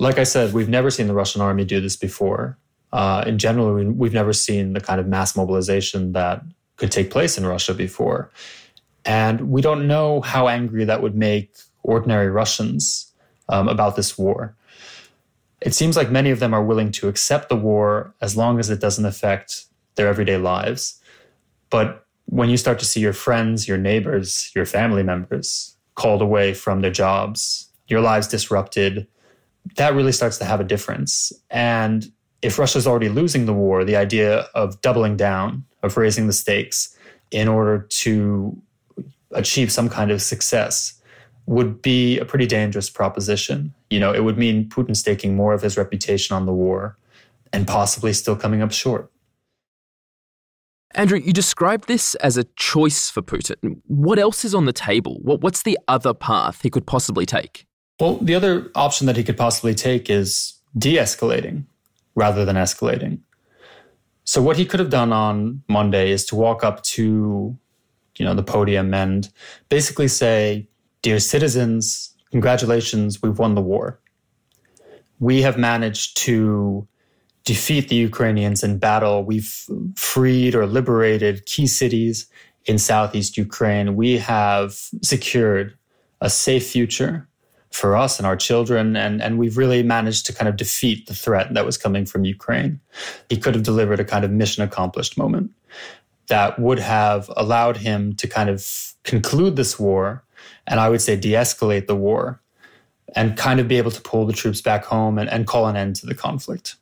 Like 0.00 0.18
I 0.18 0.24
said, 0.24 0.52
we've 0.52 0.70
never 0.70 0.90
seen 0.90 1.06
the 1.06 1.14
Russian 1.14 1.40
army 1.40 1.64
do 1.64 1.80
this 1.80 1.96
before. 1.96 2.58
Uh, 2.92 3.22
in 3.26 3.38
general, 3.38 3.74
we've 3.74 4.12
never 4.12 4.32
seen 4.32 4.72
the 4.72 4.80
kind 4.80 4.98
of 4.98 5.06
mass 5.06 5.36
mobilization 5.36 6.12
that 6.12 6.42
could 6.76 6.90
take 6.90 7.10
place 7.10 7.38
in 7.38 7.46
Russia 7.46 7.74
before. 7.74 8.30
And 9.04 9.50
we 9.50 9.62
don't 9.62 9.86
know 9.86 10.20
how 10.20 10.48
angry 10.48 10.84
that 10.84 11.02
would 11.02 11.16
make 11.16 11.54
ordinary 11.82 12.28
Russians 12.28 13.12
um, 13.48 13.68
about 13.68 13.96
this 13.96 14.16
war. 14.16 14.56
It 15.60 15.74
seems 15.74 15.96
like 15.96 16.10
many 16.10 16.30
of 16.30 16.40
them 16.40 16.54
are 16.54 16.64
willing 16.64 16.90
to 16.92 17.08
accept 17.08 17.48
the 17.48 17.56
war 17.56 18.14
as 18.20 18.36
long 18.36 18.58
as 18.58 18.70
it 18.70 18.80
doesn't 18.80 19.04
affect 19.04 19.66
their 19.94 20.08
everyday 20.08 20.36
lives. 20.36 21.00
But 21.70 22.06
when 22.26 22.48
you 22.48 22.56
start 22.56 22.78
to 22.80 22.84
see 22.84 23.00
your 23.00 23.12
friends, 23.12 23.68
your 23.68 23.78
neighbors, 23.78 24.50
your 24.54 24.66
family 24.66 25.02
members 25.02 25.76
called 25.94 26.22
away 26.22 26.54
from 26.54 26.80
their 26.80 26.90
jobs, 26.90 27.68
your 27.88 28.00
lives 28.00 28.26
disrupted, 28.26 29.06
that 29.76 29.94
really 29.94 30.12
starts 30.12 30.38
to 30.38 30.44
have 30.44 30.60
a 30.60 30.64
difference. 30.64 31.32
And 31.50 32.10
if 32.40 32.58
Russia's 32.58 32.86
already 32.86 33.08
losing 33.08 33.46
the 33.46 33.52
war, 33.52 33.84
the 33.84 33.96
idea 33.96 34.48
of 34.54 34.80
doubling 34.80 35.16
down, 35.16 35.64
of 35.82 35.96
raising 35.96 36.26
the 36.26 36.32
stakes 36.32 36.96
in 37.30 37.48
order 37.48 37.86
to 37.88 38.60
achieve 39.32 39.72
some 39.72 39.88
kind 39.88 40.10
of 40.10 40.22
success 40.22 41.00
would 41.46 41.82
be 41.82 42.18
a 42.18 42.24
pretty 42.24 42.46
dangerous 42.46 42.88
proposition. 42.88 43.74
You 43.90 44.00
know, 44.00 44.12
it 44.12 44.24
would 44.24 44.38
mean 44.38 44.68
Putin 44.68 44.96
staking 44.96 45.34
more 45.34 45.52
of 45.52 45.62
his 45.62 45.76
reputation 45.76 46.36
on 46.36 46.46
the 46.46 46.52
war 46.52 46.96
and 47.52 47.66
possibly 47.66 48.12
still 48.12 48.36
coming 48.36 48.62
up 48.62 48.72
short. 48.72 49.10
Andrew, 50.94 51.18
you 51.18 51.32
described 51.32 51.88
this 51.88 52.14
as 52.16 52.36
a 52.36 52.44
choice 52.56 53.10
for 53.10 53.22
Putin. 53.22 53.80
What 53.86 54.18
else 54.18 54.44
is 54.44 54.54
on 54.54 54.66
the 54.66 54.72
table? 54.72 55.18
What, 55.22 55.40
what's 55.40 55.62
the 55.62 55.78
other 55.88 56.12
path 56.12 56.60
he 56.62 56.70
could 56.70 56.86
possibly 56.86 57.24
take? 57.24 57.66
Well, 57.98 58.16
the 58.18 58.34
other 58.34 58.70
option 58.74 59.06
that 59.06 59.16
he 59.16 59.24
could 59.24 59.36
possibly 59.36 59.74
take 59.74 60.10
is 60.10 60.54
de 60.76 60.96
escalating 60.96 61.64
rather 62.14 62.44
than 62.44 62.56
escalating. 62.56 63.20
So, 64.24 64.42
what 64.42 64.56
he 64.56 64.64
could 64.64 64.80
have 64.80 64.90
done 64.90 65.12
on 65.12 65.62
Monday 65.68 66.10
is 66.10 66.24
to 66.26 66.36
walk 66.36 66.62
up 66.62 66.82
to 66.84 67.56
you 68.16 68.24
know, 68.24 68.34
the 68.34 68.42
podium 68.42 68.92
and 68.94 69.28
basically 69.68 70.08
say, 70.08 70.68
Dear 71.02 71.18
citizens, 71.18 72.14
congratulations, 72.30 73.20
we've 73.20 73.38
won 73.38 73.56
the 73.56 73.60
war. 73.60 74.00
We 75.18 75.42
have 75.42 75.58
managed 75.58 76.16
to 76.18 76.86
defeat 77.44 77.88
the 77.88 77.96
Ukrainians 77.96 78.62
in 78.62 78.78
battle. 78.78 79.24
We've 79.24 79.66
freed 79.96 80.54
or 80.54 80.66
liberated 80.66 81.46
key 81.46 81.66
cities 81.66 82.26
in 82.66 82.78
southeast 82.78 83.36
Ukraine. 83.36 83.96
We 83.96 84.18
have 84.18 84.74
secured 85.02 85.76
a 86.20 86.30
safe 86.30 86.68
future 86.68 87.28
for 87.70 87.96
us 87.96 88.18
and 88.18 88.26
our 88.26 88.36
children. 88.36 88.96
And, 88.96 89.20
and 89.20 89.38
we've 89.38 89.56
really 89.56 89.82
managed 89.82 90.26
to 90.26 90.32
kind 90.32 90.48
of 90.48 90.56
defeat 90.56 91.06
the 91.06 91.14
threat 91.14 91.52
that 91.54 91.64
was 91.64 91.78
coming 91.78 92.04
from 92.06 92.24
Ukraine. 92.24 92.78
He 93.28 93.36
could 93.36 93.54
have 93.54 93.64
delivered 93.64 93.98
a 93.98 94.04
kind 94.04 94.24
of 94.24 94.30
mission 94.30 94.62
accomplished 94.62 95.18
moment 95.18 95.50
that 96.28 96.58
would 96.58 96.78
have 96.78 97.30
allowed 97.36 97.78
him 97.78 98.14
to 98.16 98.26
kind 98.26 98.48
of 98.48 98.66
conclude 99.04 99.56
this 99.56 99.78
war 99.78 100.24
and 100.66 100.80
I 100.80 100.88
would 100.88 101.02
say 101.02 101.16
de 101.16 101.32
escalate 101.32 101.86
the 101.86 101.96
war 101.96 102.40
and 103.14 103.36
kind 103.36 103.60
of 103.60 103.68
be 103.68 103.76
able 103.76 103.90
to 103.90 104.00
pull 104.00 104.26
the 104.26 104.32
troops 104.32 104.60
back 104.60 104.84
home 104.84 105.18
and, 105.18 105.28
and 105.28 105.46
call 105.46 105.66
an 105.66 105.76
end 105.76 105.96
to 105.96 106.06
the 106.06 106.14
conflict. 106.14 106.76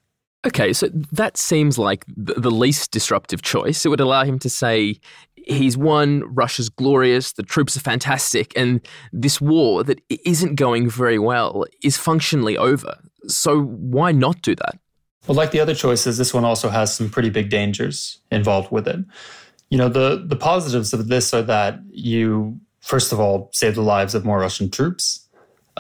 Okay, 0.46 0.72
so 0.72 0.88
that 1.12 1.36
seems 1.36 1.76
like 1.76 2.04
the 2.16 2.50
least 2.50 2.92
disruptive 2.92 3.42
choice. 3.42 3.84
It 3.84 3.90
would 3.90 4.00
allow 4.00 4.24
him 4.24 4.38
to 4.38 4.48
say, 4.48 4.98
he's 5.34 5.76
won, 5.76 6.22
Russia's 6.34 6.70
glorious, 6.70 7.32
the 7.32 7.42
troops 7.42 7.76
are 7.76 7.80
fantastic, 7.80 8.52
and 8.56 8.80
this 9.12 9.40
war 9.40 9.84
that 9.84 10.00
isn't 10.08 10.54
going 10.54 10.88
very 10.88 11.18
well 11.18 11.66
is 11.82 11.98
functionally 11.98 12.56
over. 12.56 12.96
So 13.26 13.60
why 13.60 14.12
not 14.12 14.40
do 14.40 14.54
that? 14.54 14.78
Well, 15.26 15.36
like 15.36 15.50
the 15.50 15.60
other 15.60 15.74
choices, 15.74 16.18
this 16.18 16.32
one 16.32 16.44
also 16.44 16.70
has 16.70 16.94
some 16.94 17.10
pretty 17.10 17.30
big 17.30 17.50
dangers 17.50 18.18
involved 18.30 18.72
with 18.72 18.88
it. 18.88 19.00
You 19.68 19.78
know, 19.78 19.88
the, 19.88 20.24
the 20.26 20.36
positives 20.36 20.92
of 20.92 21.08
this 21.08 21.32
are 21.32 21.42
that 21.42 21.80
you, 21.90 22.58
first 22.80 23.12
of 23.12 23.20
all, 23.20 23.50
save 23.52 23.74
the 23.74 23.82
lives 23.82 24.14
of 24.14 24.24
more 24.24 24.40
Russian 24.40 24.70
troops. 24.70 25.28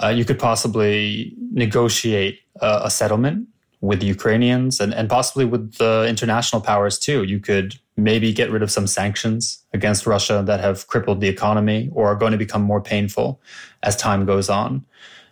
Uh, 0.02 0.08
you 0.08 0.24
could 0.24 0.38
possibly 0.38 1.34
negotiate 1.52 2.40
uh, 2.60 2.82
a 2.84 2.90
settlement 2.90 3.48
with 3.80 4.00
the 4.00 4.06
Ukrainians 4.06 4.78
and, 4.78 4.92
and 4.94 5.08
possibly 5.08 5.44
with 5.44 5.74
the 5.76 6.06
international 6.08 6.60
powers 6.60 6.98
too. 6.98 7.24
You 7.24 7.40
could 7.40 7.78
maybe 7.96 8.32
get 8.32 8.50
rid 8.50 8.62
of 8.62 8.70
some 8.70 8.86
sanctions 8.86 9.64
against 9.72 10.06
Russia 10.06 10.42
that 10.46 10.60
have 10.60 10.86
crippled 10.86 11.20
the 11.20 11.28
economy 11.28 11.90
or 11.92 12.08
are 12.08 12.14
going 12.14 12.32
to 12.32 12.38
become 12.38 12.62
more 12.62 12.80
painful 12.80 13.40
as 13.82 13.96
time 13.96 14.26
goes 14.26 14.48
on. 14.48 14.84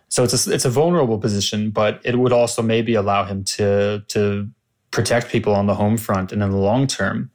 So 0.09 0.23
it's 0.23 0.47
a, 0.47 0.53
it's 0.53 0.65
a 0.65 0.69
vulnerable 0.69 1.19
position, 1.19 1.69
but 1.69 2.01
it 2.03 2.17
would 2.17 2.33
also 2.33 2.61
maybe 2.61 2.95
allow 2.95 3.25
him 3.25 3.43
to 3.55 4.03
to 4.09 4.49
protect 4.91 5.29
people 5.29 5.53
on 5.53 5.67
the 5.67 5.75
home 5.75 5.97
front 5.97 6.31
and 6.31 6.41
in 6.41 6.49
the 6.49 6.57
long 6.57 6.87
term 6.87 7.29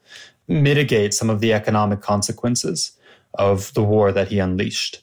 mitigate 0.49 1.15
some 1.15 1.31
of 1.31 1.41
the 1.41 1.53
economic 1.53 2.01
consequences 2.01 2.93
of 3.35 3.73
the 3.75 3.83
war 3.83 4.13
that 4.13 4.29
he 4.29 4.39
unleashed. 4.39 5.03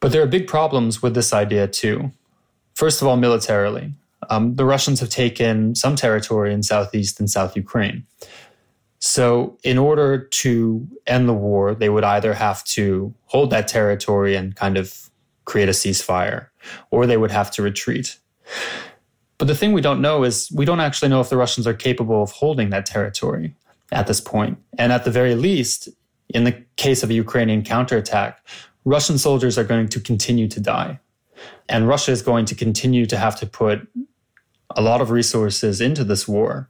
But 0.00 0.12
there 0.12 0.22
are 0.22 0.26
big 0.26 0.46
problems 0.46 1.02
with 1.02 1.14
this 1.14 1.32
idea 1.32 1.68
too. 1.68 2.12
First 2.74 3.02
of 3.02 3.08
all, 3.08 3.16
militarily, 3.16 3.92
um, 4.30 4.54
the 4.54 4.64
Russians 4.64 5.00
have 5.00 5.10
taken 5.10 5.74
some 5.74 5.96
territory 5.96 6.52
in 6.52 6.62
southeast 6.62 7.20
and 7.20 7.30
south 7.30 7.56
Ukraine. 7.56 8.06
So, 8.98 9.58
in 9.64 9.78
order 9.78 10.18
to 10.18 10.86
end 11.08 11.28
the 11.28 11.34
war, 11.34 11.74
they 11.74 11.88
would 11.88 12.04
either 12.04 12.34
have 12.34 12.62
to 12.64 13.12
hold 13.26 13.50
that 13.50 13.66
territory 13.66 14.36
and 14.36 14.54
kind 14.54 14.76
of 14.76 15.10
create 15.44 15.68
a 15.68 15.72
ceasefire, 15.72 16.46
or 16.90 17.06
they 17.06 17.16
would 17.16 17.30
have 17.30 17.50
to 17.52 17.62
retreat. 17.62 18.18
But 19.38 19.48
the 19.48 19.54
thing 19.54 19.72
we 19.72 19.80
don't 19.80 20.00
know 20.00 20.24
is 20.24 20.50
we 20.54 20.64
don't 20.64 20.80
actually 20.80 21.08
know 21.08 21.20
if 21.20 21.28
the 21.28 21.36
Russians 21.36 21.66
are 21.66 21.74
capable 21.74 22.22
of 22.22 22.30
holding 22.30 22.70
that 22.70 22.86
territory 22.86 23.54
at 23.90 24.06
this 24.06 24.20
point. 24.20 24.58
And 24.78 24.92
at 24.92 25.04
the 25.04 25.10
very 25.10 25.34
least, 25.34 25.88
in 26.28 26.44
the 26.44 26.62
case 26.76 27.02
of 27.02 27.10
a 27.10 27.14
Ukrainian 27.14 27.62
counterattack, 27.62 28.46
Russian 28.84 29.18
soldiers 29.18 29.58
are 29.58 29.64
going 29.64 29.88
to 29.88 30.00
continue 30.00 30.48
to 30.48 30.60
die. 30.60 31.00
And 31.68 31.88
Russia 31.88 32.12
is 32.12 32.22
going 32.22 32.44
to 32.46 32.54
continue 32.54 33.06
to 33.06 33.16
have 33.16 33.36
to 33.40 33.46
put 33.46 33.88
a 34.76 34.82
lot 34.82 35.00
of 35.00 35.10
resources 35.10 35.80
into 35.80 36.04
this 36.04 36.26
war 36.26 36.68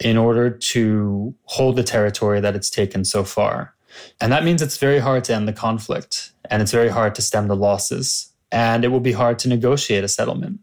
in 0.00 0.16
order 0.16 0.50
to 0.50 1.34
hold 1.44 1.76
the 1.76 1.82
territory 1.82 2.40
that 2.40 2.56
it's 2.56 2.70
taken 2.70 3.04
so 3.04 3.24
far. 3.24 3.74
And 4.20 4.32
that 4.32 4.44
means 4.44 4.62
it's 4.62 4.78
very 4.78 4.98
hard 4.98 5.24
to 5.24 5.34
end 5.34 5.46
the 5.46 5.52
conflict 5.52 6.32
and 6.48 6.62
it's 6.62 6.72
very 6.72 6.88
hard 6.88 7.14
to 7.16 7.22
stem 7.22 7.48
the 7.48 7.56
losses. 7.56 8.29
And 8.52 8.84
it 8.84 8.88
will 8.88 9.00
be 9.00 9.12
hard 9.12 9.38
to 9.40 9.48
negotiate 9.48 10.04
a 10.04 10.08
settlement. 10.08 10.60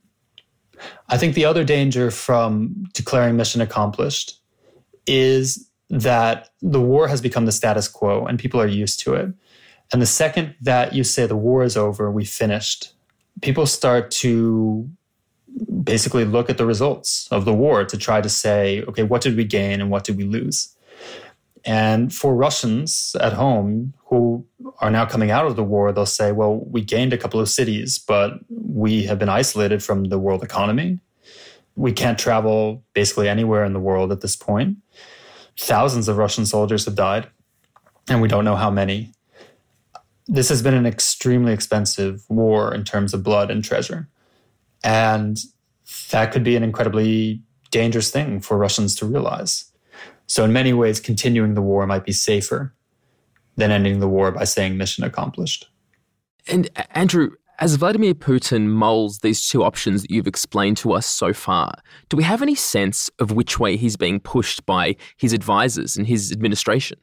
I 1.10 1.18
think 1.18 1.36
the 1.36 1.46
other 1.46 1.64
danger 1.64 2.12
from 2.12 2.86
declaring 2.94 3.36
mission 3.36 3.62
accomplished 3.62 4.40
is 5.06 5.70
that 5.90 6.50
the 6.62 6.82
war 6.82 7.08
has 7.08 7.22
become 7.22 7.46
the 7.46 7.52
status 7.52 7.88
quo 7.88 8.26
and 8.26 8.38
people 8.38 8.60
are 8.60 8.68
used 8.68 9.00
to 9.02 9.14
it. 9.14 9.34
And 9.94 10.02
the 10.02 10.06
second 10.06 10.56
that 10.62 10.94
you 10.94 11.04
say 11.04 11.26
the 11.26 11.38
war 11.38 11.64
is 11.64 11.78
over, 11.78 12.12
we 12.12 12.26
finished, 12.26 12.94
people 13.42 13.66
start 13.66 14.12
to 14.12 14.90
basically 15.84 16.26
look 16.26 16.50
at 16.50 16.58
the 16.58 16.66
results 16.66 17.28
of 17.32 17.46
the 17.46 17.54
war 17.54 17.86
to 17.86 17.98
try 17.98 18.22
to 18.22 18.30
say, 18.30 18.84
okay, 18.84 19.04
what 19.04 19.22
did 19.22 19.38
we 19.38 19.46
gain 19.46 19.80
and 19.80 19.90
what 19.90 20.04
did 20.04 20.18
we 20.18 20.26
lose? 20.26 20.76
And 21.66 22.14
for 22.14 22.36
Russians 22.36 23.16
at 23.20 23.34
home 23.34 23.94
who 24.06 24.46
are 24.80 24.92
now 24.92 25.06
coming 25.06 25.32
out 25.32 25.46
of 25.46 25.56
the 25.56 25.64
war, 25.64 25.92
they'll 25.92 26.06
say, 26.06 26.32
well, 26.32 26.64
we 26.66 26.84
gained 26.84 27.14
a 27.14 27.18
couple 27.18 27.40
of 27.40 27.50
cities, 27.50 27.98
but 27.98 28.34
we 28.50 29.04
have 29.04 29.18
been 29.18 29.30
isolated 29.30 29.84
from 29.84 30.06
the 30.06 30.20
world 30.20 30.44
economy. 30.44 31.00
We 31.76 31.92
can't 31.92 32.20
travel 32.20 32.84
basically 32.94 33.28
anywhere 33.28 33.66
in 33.66 33.74
the 33.74 33.80
world 33.80 34.12
at 34.12 34.22
this 34.22 34.36
point. 34.36 34.78
Thousands 35.60 36.08
of 36.08 36.18
Russian 36.18 36.46
soldiers 36.46 36.86
have 36.86 36.96
died, 36.96 37.28
and 38.08 38.22
we 38.22 38.28
don't 38.28 38.46
know 38.46 38.56
how 38.56 38.70
many. 38.70 39.14
This 40.28 40.50
has 40.50 40.62
been 40.62 40.74
an 40.74 40.86
extremely 40.86 41.54
expensive 41.54 42.24
war 42.30 42.74
in 42.74 42.84
terms 42.84 43.14
of 43.14 43.24
blood 43.24 43.50
and 43.50 43.64
treasure. 43.64 44.08
And 44.84 45.38
that 46.12 46.32
could 46.32 46.44
be 46.44 46.56
an 46.56 46.64
incredibly 46.64 47.42
dangerous 47.72 48.12
thing 48.12 48.42
for 48.42 48.58
Russians 48.58 48.94
to 48.96 49.06
realize. 49.06 49.72
So, 50.28 50.44
in 50.44 50.54
many 50.54 50.74
ways, 50.74 51.00
continuing 51.00 51.54
the 51.54 51.62
war 51.62 51.88
might 51.88 52.06
be 52.06 52.12
safer 52.12 52.74
than 53.58 53.72
ending 53.72 54.00
the 54.00 54.08
war 54.08 54.32
by 54.32 54.46
saying 54.46 54.78
mission 54.78 55.04
accomplished. 55.04 55.68
And 56.48 56.70
Andrew, 56.92 57.32
As 57.60 57.76
Vladimir 57.76 58.14
Putin 58.14 58.68
mulls 58.68 59.20
these 59.20 59.50
two 59.50 59.64
options 59.64 60.04
that 60.04 60.12
you've 60.12 60.28
explained 60.28 60.78
to 60.78 60.94
us 60.94 61.06
so 61.06 61.34
far, 61.34 61.74
do 62.08 62.16
we 62.16 62.24
have 62.24 62.42
any 62.42 62.56
sense 62.56 63.10
of 63.20 63.32
which 63.32 63.60
way 63.60 63.76
he's 63.76 63.98
being 63.98 64.20
pushed 64.20 64.66
by 64.66 64.96
his 65.18 65.34
advisors 65.34 65.98
and 65.98 66.08
his 66.08 66.32
administration? 66.32 67.00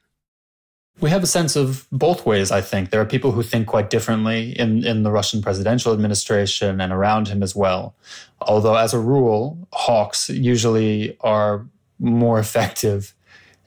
We 1.01 1.09
have 1.09 1.23
a 1.23 1.27
sense 1.27 1.57
of 1.57 1.87
both 1.91 2.25
ways, 2.25 2.51
I 2.51 2.61
think. 2.61 2.89
There 2.89 3.01
are 3.01 3.05
people 3.05 3.33
who 3.33 3.43
think 3.43 3.67
quite 3.67 3.89
differently 3.89 4.57
in, 4.57 4.85
in 4.85 5.03
the 5.03 5.11
Russian 5.11 5.41
presidential 5.41 5.91
administration 5.91 6.79
and 6.79 6.93
around 6.93 7.27
him 7.27 7.43
as 7.43 7.53
well. 7.53 7.97
Although, 8.39 8.75
as 8.75 8.93
a 8.93 8.99
rule, 8.99 9.67
hawks 9.73 10.29
usually 10.29 11.17
are 11.19 11.67
more 11.99 12.39
effective 12.45 13.13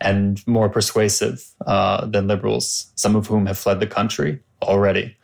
and 0.00 0.46
more 0.46 0.68
persuasive 0.68 1.44
uh, 1.66 2.06
than 2.06 2.26
liberals, 2.26 2.92
some 2.94 3.16
of 3.16 3.26
whom 3.26 3.46
have 3.46 3.58
fled 3.58 3.80
the 3.80 3.86
country 3.86 4.40
already. 4.62 5.16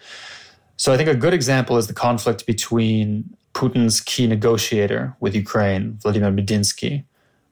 So 0.77 0.93
I 0.93 0.97
think 0.97 1.09
a 1.09 1.15
good 1.15 1.35
example 1.35 1.77
is 1.77 1.87
the 1.87 1.95
conflict 1.95 2.47
between 2.47 3.37
Putin's 3.55 4.01
key 4.01 4.27
negotiator 4.27 5.17
with 5.21 5.35
Ukraine, 5.35 5.99
Vladimir 6.03 6.33
Medinsky, 6.33 7.05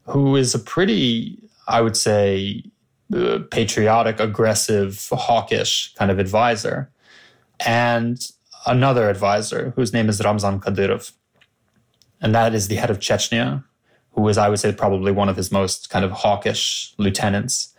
who 0.06 0.34
is 0.36 0.54
a 0.54 0.58
pretty, 0.58 1.38
I 1.68 1.80
would 1.80 1.96
say, 1.96 2.64
uh, 3.14 3.38
patriotic, 3.50 4.18
aggressive, 4.18 5.08
hawkish 5.12 5.94
kind 5.94 6.10
of 6.10 6.18
advisor, 6.18 6.90
and 7.64 8.26
another 8.66 9.08
advisor 9.08 9.72
whose 9.76 9.92
name 9.92 10.08
is 10.08 10.20
Ramzan 10.22 10.60
Kadyrov. 10.60 11.12
And 12.20 12.34
that 12.34 12.54
is 12.54 12.68
the 12.68 12.76
head 12.76 12.90
of 12.90 12.98
Chechnya, 12.98 13.64
who 14.12 14.28
is, 14.28 14.38
I 14.38 14.48
would 14.48 14.60
say, 14.60 14.72
probably 14.72 15.12
one 15.12 15.28
of 15.28 15.36
his 15.36 15.50
most 15.50 15.90
kind 15.90 16.04
of 16.04 16.10
hawkish 16.12 16.94
lieutenants, 16.98 17.74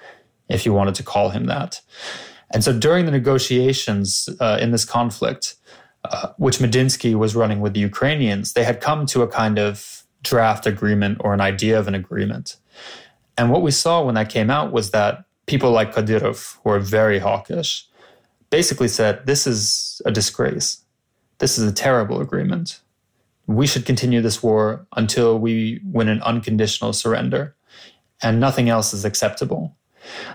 if 0.49 0.65
you 0.65 0.73
wanted 0.73 0.95
to 0.95 1.03
call 1.03 1.29
him 1.29 1.45
that. 1.45 1.81
And 2.51 2.63
so 2.63 2.77
during 2.77 3.05
the 3.05 3.11
negotiations 3.11 4.29
uh, 4.39 4.57
in 4.61 4.71
this 4.71 4.85
conflict, 4.85 5.55
uh, 6.05 6.29
which 6.37 6.59
Medinsky 6.59 7.15
was 7.15 7.35
running 7.35 7.61
with 7.61 7.73
the 7.73 7.79
Ukrainians, 7.79 8.53
they 8.53 8.63
had 8.63 8.81
come 8.81 9.05
to 9.07 9.21
a 9.21 9.27
kind 9.27 9.57
of 9.57 10.03
draft 10.21 10.65
agreement 10.65 11.17
or 11.21 11.33
an 11.33 11.41
idea 11.41 11.79
of 11.79 11.87
an 11.87 11.95
agreement. 11.95 12.57
And 13.37 13.49
what 13.49 13.61
we 13.61 13.71
saw 13.71 14.03
when 14.03 14.15
that 14.15 14.29
came 14.29 14.49
out 14.49 14.71
was 14.71 14.91
that 14.91 15.25
people 15.45 15.71
like 15.71 15.93
Kadyrov, 15.93 16.57
who 16.63 16.69
are 16.69 16.79
very 16.79 17.19
hawkish, 17.19 17.87
basically 18.49 18.87
said, 18.87 19.25
This 19.25 19.47
is 19.47 20.01
a 20.05 20.11
disgrace. 20.11 20.81
This 21.39 21.57
is 21.57 21.67
a 21.67 21.73
terrible 21.73 22.21
agreement. 22.21 22.79
We 23.47 23.67
should 23.67 23.85
continue 23.85 24.21
this 24.21 24.41
war 24.41 24.87
until 24.95 25.37
we 25.39 25.81
win 25.83 26.07
an 26.07 26.21
unconditional 26.21 26.93
surrender, 26.93 27.55
and 28.21 28.39
nothing 28.39 28.69
else 28.69 28.93
is 28.93 29.05
acceptable. 29.05 29.75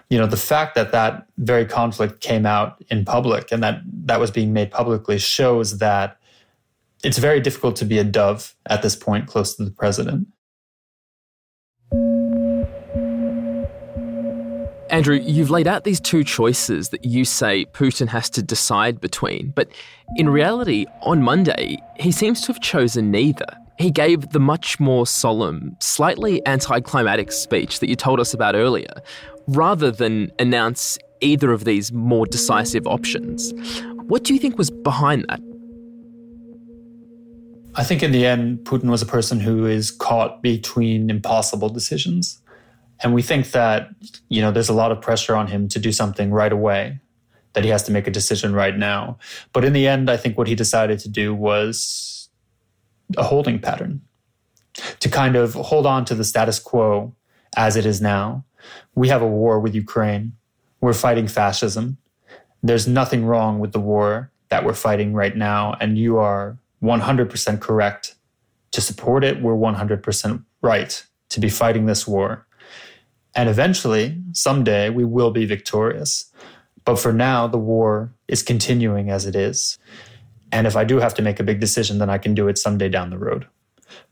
You 0.09 0.19
know 0.19 0.27
the 0.27 0.37
fact 0.37 0.75
that 0.75 0.93
that 0.93 1.27
very 1.37 1.67
conflict 1.67 2.21
came 2.21 2.47
out 2.47 2.83
in 2.89 3.05
public 3.05 3.53
and 3.53 3.63
that 3.63 3.81
that 4.07 4.21
was 4.21 4.31
being 4.31 4.53
made 4.53 4.71
publicly 4.71 5.19
shows 5.19 5.79
that 5.79 6.19
it's 7.05 7.19
very 7.19 7.41
difficult 7.41 7.77
to 7.77 7.85
be 7.85 7.99
a 7.99 8.05
dove 8.05 8.55
at 8.67 8.83
this 8.83 8.97
point 8.97 9.27
close 9.27 9.55
to 9.57 9.65
the 9.65 9.71
president 9.71 10.27
Andrew, 14.99 15.15
you've 15.15 15.49
laid 15.49 15.69
out 15.69 15.85
these 15.85 16.01
two 16.01 16.25
choices 16.25 16.89
that 16.89 17.05
you 17.05 17.25
say 17.25 17.65
Putin 17.67 18.09
has 18.09 18.29
to 18.31 18.43
decide 18.43 19.01
between, 19.01 19.53
but 19.55 19.69
in 20.17 20.29
reality, 20.29 20.87
on 21.03 21.23
Monday, 21.23 21.79
he 22.01 22.11
seems 22.11 22.41
to 22.41 22.49
have 22.49 22.61
chosen 22.61 23.13
neither. 23.13 23.47
He 23.79 23.93
gave 23.93 24.31
the 24.31 24.41
much 24.41 24.81
more 24.81 25.07
solemn, 25.07 25.77
slightly 25.79 26.45
anticlimactic 26.49 27.31
speech 27.31 27.79
that 27.79 27.89
you 27.89 27.95
told 27.95 28.19
us 28.19 28.35
about 28.35 28.57
earlier, 28.57 28.91
rather 29.47 29.93
than 29.93 30.33
announce 30.41 30.99
either 31.21 31.53
of 31.53 31.63
these 31.63 31.93
more 31.93 32.27
decisive 32.27 32.85
options. 32.89 33.53
What 34.09 34.25
do 34.25 34.35
you 34.35 34.41
think 34.41 34.59
was 34.59 34.69
behind 34.69 35.27
that? 35.29 35.41
I 37.77 37.85
think 37.85 38.03
in 38.03 38.11
the 38.11 38.27
end, 38.27 38.65
Putin 38.65 38.91
was 38.91 39.03
a 39.03 39.07
person 39.07 39.39
who 39.39 39.65
is 39.65 39.93
caught 39.93 40.43
between 40.43 41.09
impossible 41.09 41.69
decisions. 41.69 42.43
And 43.03 43.15
we 43.15 43.23
think 43.23 43.53
that, 43.53 43.91
you 44.29 44.41
know, 44.41 44.51
there's 44.51 44.69
a 44.69 44.75
lot 44.75 44.93
of 44.93 45.01
pressure 45.01 45.37
on 45.37 45.47
him 45.47 45.69
to 45.69 45.79
do 45.79 45.93
something 45.93 46.31
right 46.31 46.53
away, 46.53 46.99
that 47.53 47.65
he 47.65 47.71
has 47.71 47.83
to 47.85 47.93
make 47.93 48.07
a 48.07 48.11
decision 48.11 48.55
right 48.55 48.77
now. 48.77 49.19
But 49.53 49.65
in 49.65 49.73
the 49.73 49.87
end, 49.87 50.11
I 50.11 50.17
think 50.17 50.37
what 50.37 50.49
he 50.49 50.55
decided 50.55 50.99
to 51.01 51.09
do 51.09 51.35
was 51.35 52.29
a 53.17 53.23
holding 53.23 53.61
pattern 53.61 54.03
to 55.01 55.09
kind 55.09 55.37
of 55.37 55.55
hold 55.55 55.87
on 55.87 56.05
to 56.07 56.15
the 56.15 56.25
status 56.25 56.59
quo 56.59 57.15
as 57.57 57.77
it 57.77 57.87
is 57.87 58.01
now 58.01 58.45
we 58.95 59.09
have 59.09 59.23
a 59.23 59.27
war 59.27 59.61
with 59.61 59.75
Ukraine. 59.75 60.33
We're 60.81 60.93
fighting 60.93 61.29
fascism. 61.29 61.99
There's 62.63 62.89
nothing 62.89 63.25
wrong 63.25 63.59
with 63.59 63.73
the 63.73 63.81
war 63.81 64.31
that 64.49 64.65
we're 64.65 64.75
fighting 64.75 65.13
right 65.13 65.37
now. 65.37 65.77
And 65.81 65.99
you 65.99 66.19
are 66.19 66.59
100% 66.83 67.61
correct 67.61 68.15
to 68.73 68.81
support 68.81 69.25
it. 69.25 69.41
We're 69.41 69.55
100% 69.55 70.45
right 70.63 71.07
to 71.29 71.41
be 71.41 71.49
fighting 71.49 71.87
this 71.87 72.07
war. 72.07 72.47
And 73.35 73.49
eventually, 73.49 74.21
someday, 74.33 74.91
we 74.91 75.05
will 75.05 75.31
be 75.31 75.45
victorious. 75.45 76.31
But 76.85 76.99
for 76.99 77.13
now, 77.13 77.47
the 77.47 77.59
war 77.59 78.13
is 78.29 78.43
continuing 78.43 79.11
as 79.11 79.27
it 79.27 79.37
is. 79.37 79.79
And 80.51 80.67
if 80.67 80.77
I 80.77 80.85
do 80.85 80.99
have 80.99 81.15
to 81.15 81.23
make 81.23 81.39
a 81.39 81.45
big 81.45 81.61
decision, 81.61 81.99
then 81.99 82.11
I 82.11 82.19
can 82.19 82.35
do 82.35 82.49
it 82.49 82.59
someday 82.59 82.89
down 82.89 83.11
the 83.11 83.19
road. 83.19 83.47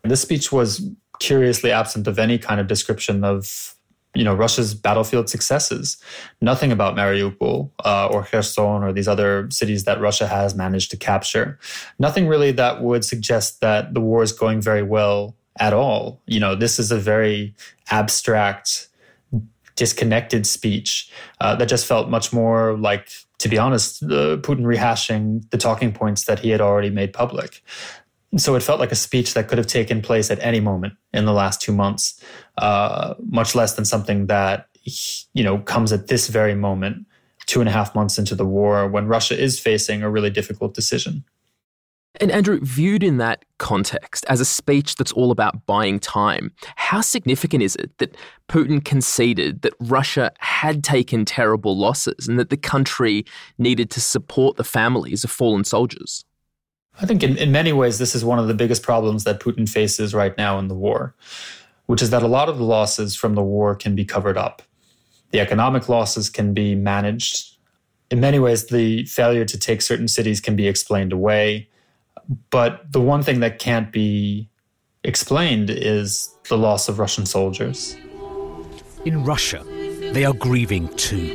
This 0.03 0.21
speech 0.21 0.53
was 0.53 0.87
curiously 1.19 1.71
absent 1.71 2.07
of 2.07 2.19
any 2.19 2.39
kind 2.39 2.61
of 2.61 2.67
description 2.67 3.25
of 3.25 3.75
you 4.15 4.25
know 4.25 4.35
Russia's 4.35 4.75
battlefield 4.75 5.29
successes. 5.29 5.99
Nothing 6.41 6.73
about 6.73 6.97
Mariupol 6.97 7.71
uh, 7.85 8.09
or 8.09 8.25
Kherson 8.25 8.83
or 8.83 8.93
these 8.93 9.09
other 9.09 9.49
cities 9.51 9.85
that 9.85 10.01
Russia 10.01 10.27
has 10.27 10.55
managed 10.55 10.91
to 10.93 10.97
capture. 10.97 11.59
Nothing 11.99 12.27
really 12.27 12.53
that 12.53 12.83
would 12.83 13.05
suggest 13.05 13.61
that 13.61 13.95
the 13.95 14.01
war 14.01 14.23
is 14.23 14.33
going 14.33 14.61
very 14.61 14.83
well 14.83 15.37
at 15.59 15.73
all. 15.73 16.23
You 16.27 16.41
know, 16.41 16.55
this 16.55 16.79
is 16.79 16.91
a 16.91 16.99
very 16.99 17.55
abstract, 17.91 18.89
disconnected 19.77 20.47
speech 20.47 21.11
uh, 21.41 21.55
that 21.57 21.69
just 21.69 21.87
felt 21.87 22.09
much 22.09 22.33
more 22.33 22.77
like, 22.77 23.11
to 23.39 23.49
be 23.49 23.59
honest, 23.59 24.03
uh, 24.03 24.39
Putin 24.39 24.65
rehashing 24.65 25.49
the 25.51 25.59
talking 25.59 25.93
points 25.93 26.25
that 26.25 26.41
he 26.41 26.51
had 26.51 26.61
already 26.61 26.91
made 26.91 27.13
public. 27.13 27.63
So 28.37 28.55
it 28.55 28.63
felt 28.63 28.81
like 28.81 28.93
a 28.93 28.97
speech 28.97 29.35
that 29.35 29.49
could 29.49 29.59
have 29.59 29.67
taken 29.67 30.03
place 30.03 30.31
at 30.31 30.39
any 30.41 30.61
moment 30.61 30.95
in 31.13 31.25
the 31.27 31.33
last 31.33 31.61
two 31.61 31.73
months, 31.73 32.21
uh, 32.59 33.15
much 33.31 33.55
less 33.55 33.75
than 33.75 33.85
something 33.85 34.27
that 34.27 34.67
you 35.35 35.45
know 35.45 35.59
comes 35.59 35.93
at 35.93 36.09
this 36.09 36.29
very 36.29 36.55
moment, 36.55 37.07
two 37.47 37.61
and 37.61 37.69
a 37.69 37.73
half 37.73 37.95
months 37.95 38.19
into 38.19 38.35
the 38.35 38.45
war, 38.45 38.89
when 38.89 39.07
Russia 39.07 39.39
is 39.39 39.61
facing 39.61 40.03
a 40.03 40.11
really 40.11 40.31
difficult 40.31 40.75
decision. 40.75 41.25
And 42.19 42.31
Andrew, 42.31 42.59
viewed 42.63 43.03
in 43.03 43.19
that 43.19 43.45
context 43.59 44.25
as 44.29 44.41
a 44.41 44.45
speech 44.45 44.97
that's 44.97 45.13
all 45.13 45.31
about 45.31 45.67
buying 45.67 45.99
time, 45.99 46.53
how 46.77 47.01
significant 47.01 47.63
is 47.63 47.77
it 47.77 47.97
that 47.99 48.17
Putin 48.49 48.85
conceded 48.85 49.63
that 49.63 49.75
Russia 49.81 50.33
had 50.39 50.83
taken 50.83 51.25
terrible 51.25 51.77
losses 51.77 52.27
and 52.27 52.39
that 52.39 52.51
the 52.51 52.57
country 52.57 53.25
needed 53.59 53.91
to 53.91 54.01
support 54.01 54.57
the 54.57 54.65
families 54.65 55.25
of 55.25 55.31
fallen 55.31 55.65
soldiers? 55.65 56.25
I 57.01 57.07
think 57.07 57.23
in, 57.23 57.37
in 57.37 57.53
many 57.53 57.73
ways, 57.73 57.99
this 57.99 58.15
is 58.15 58.25
one 58.25 58.39
of 58.39 58.49
the 58.49 58.55
biggest 58.55 58.83
problems 58.83 59.25
that 59.25 59.41
Putin 59.41 59.69
faces 59.69 60.15
right 60.15 60.37
now 60.39 60.59
in 60.59 60.69
the 60.69 60.75
war, 60.75 61.15
which 61.87 62.01
is 62.01 62.11
that 62.11 62.23
a 62.23 62.29
lot 62.29 62.49
of 62.49 62.57
the 62.57 62.65
losses 62.65 63.15
from 63.15 63.35
the 63.35 63.43
war 63.43 63.75
can 63.75 63.95
be 63.95 64.05
covered 64.05 64.39
up. 64.39 64.63
The 65.33 65.41
economic 65.41 65.89
losses 65.89 66.31
can 66.31 66.55
be 66.55 66.75
managed. 66.75 67.57
In 68.11 68.21
many 68.21 68.39
ways, 68.39 68.67
the 68.67 69.05
failure 69.05 69.45
to 69.45 69.59
take 69.59 69.83
certain 69.83 70.09
cities 70.09 70.41
can 70.41 70.57
be 70.57 70.69
explained 70.69 71.13
away. 71.13 71.69
But 72.51 72.93
the 72.93 73.01
one 73.01 73.23
thing 73.23 73.41
that 73.41 73.59
can't 73.59 73.93
be 73.93 74.49
explained 75.05 75.71
is 75.71 76.35
the 76.49 76.59
loss 76.59 76.89
of 76.89 76.99
Russian 76.99 77.27
soldiers. 77.27 77.97
In 79.05 79.25
Russia, 79.25 79.63
they 80.13 80.25
are 80.25 80.35
grieving 80.35 80.89
too. 80.97 81.27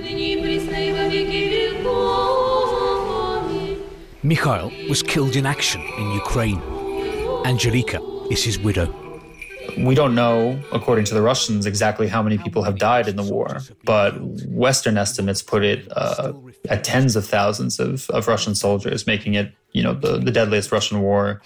Mikhail 4.24 4.72
was 4.88 5.02
killed 5.02 5.36
in 5.36 5.46
action 5.46 5.82
in 5.98 6.12
Ukraine. 6.12 6.62
Angelika 7.46 8.00
is 8.30 8.44
his 8.44 8.60
widow. 8.60 8.94
We 9.78 9.96
don't 9.96 10.14
know, 10.14 10.62
according 10.72 11.06
to 11.06 11.14
the 11.14 11.22
Russians, 11.22 11.66
exactly 11.66 12.08
how 12.08 12.22
many 12.22 12.38
people 12.38 12.62
have 12.64 12.78
died 12.78 13.08
in 13.08 13.16
the 13.16 13.24
war, 13.24 13.62
but 13.84 14.12
Western 14.48 14.98
estimates 14.98 15.42
put 15.42 15.64
it 15.64 15.88
uh, 15.96 16.34
at 16.70 16.84
tens 16.84 17.16
of 17.16 17.26
thousands 17.26 17.80
of, 17.80 18.10
of 18.10 18.28
Russian 18.28 18.54
soldiers, 18.54 19.08
making 19.08 19.34
it, 19.36 19.54
you 19.72 19.84
know, 19.84 19.94
the, 19.94 20.18
the 20.18 20.32
deadliest 20.32 20.72
Russian 20.72 21.02
war 21.02 21.42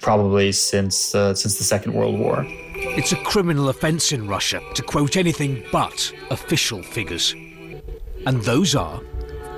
probably 0.00 0.52
since 0.52 1.14
uh, 1.14 1.34
since 1.34 1.58
the 1.58 1.64
Second 1.64 1.94
World 1.94 2.18
War. 2.18 2.44
It's 2.98 3.12
a 3.12 3.16
criminal 3.16 3.68
offence 3.68 4.12
in 4.12 4.28
Russia 4.28 4.60
to 4.74 4.82
quote 4.82 5.16
anything 5.16 5.64
but 5.72 6.12
official 6.30 6.82
figures, 6.82 7.32
and 8.26 8.42
those 8.42 8.74
are 8.74 9.00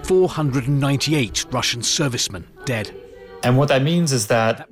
498 0.05 1.47
Russian 1.51 1.83
servicemen 1.83 2.47
dead. 2.65 2.95
And 3.43 3.57
what 3.57 3.69
that 3.69 3.83
means 3.83 4.13
is 4.13 4.27
that 4.29 4.69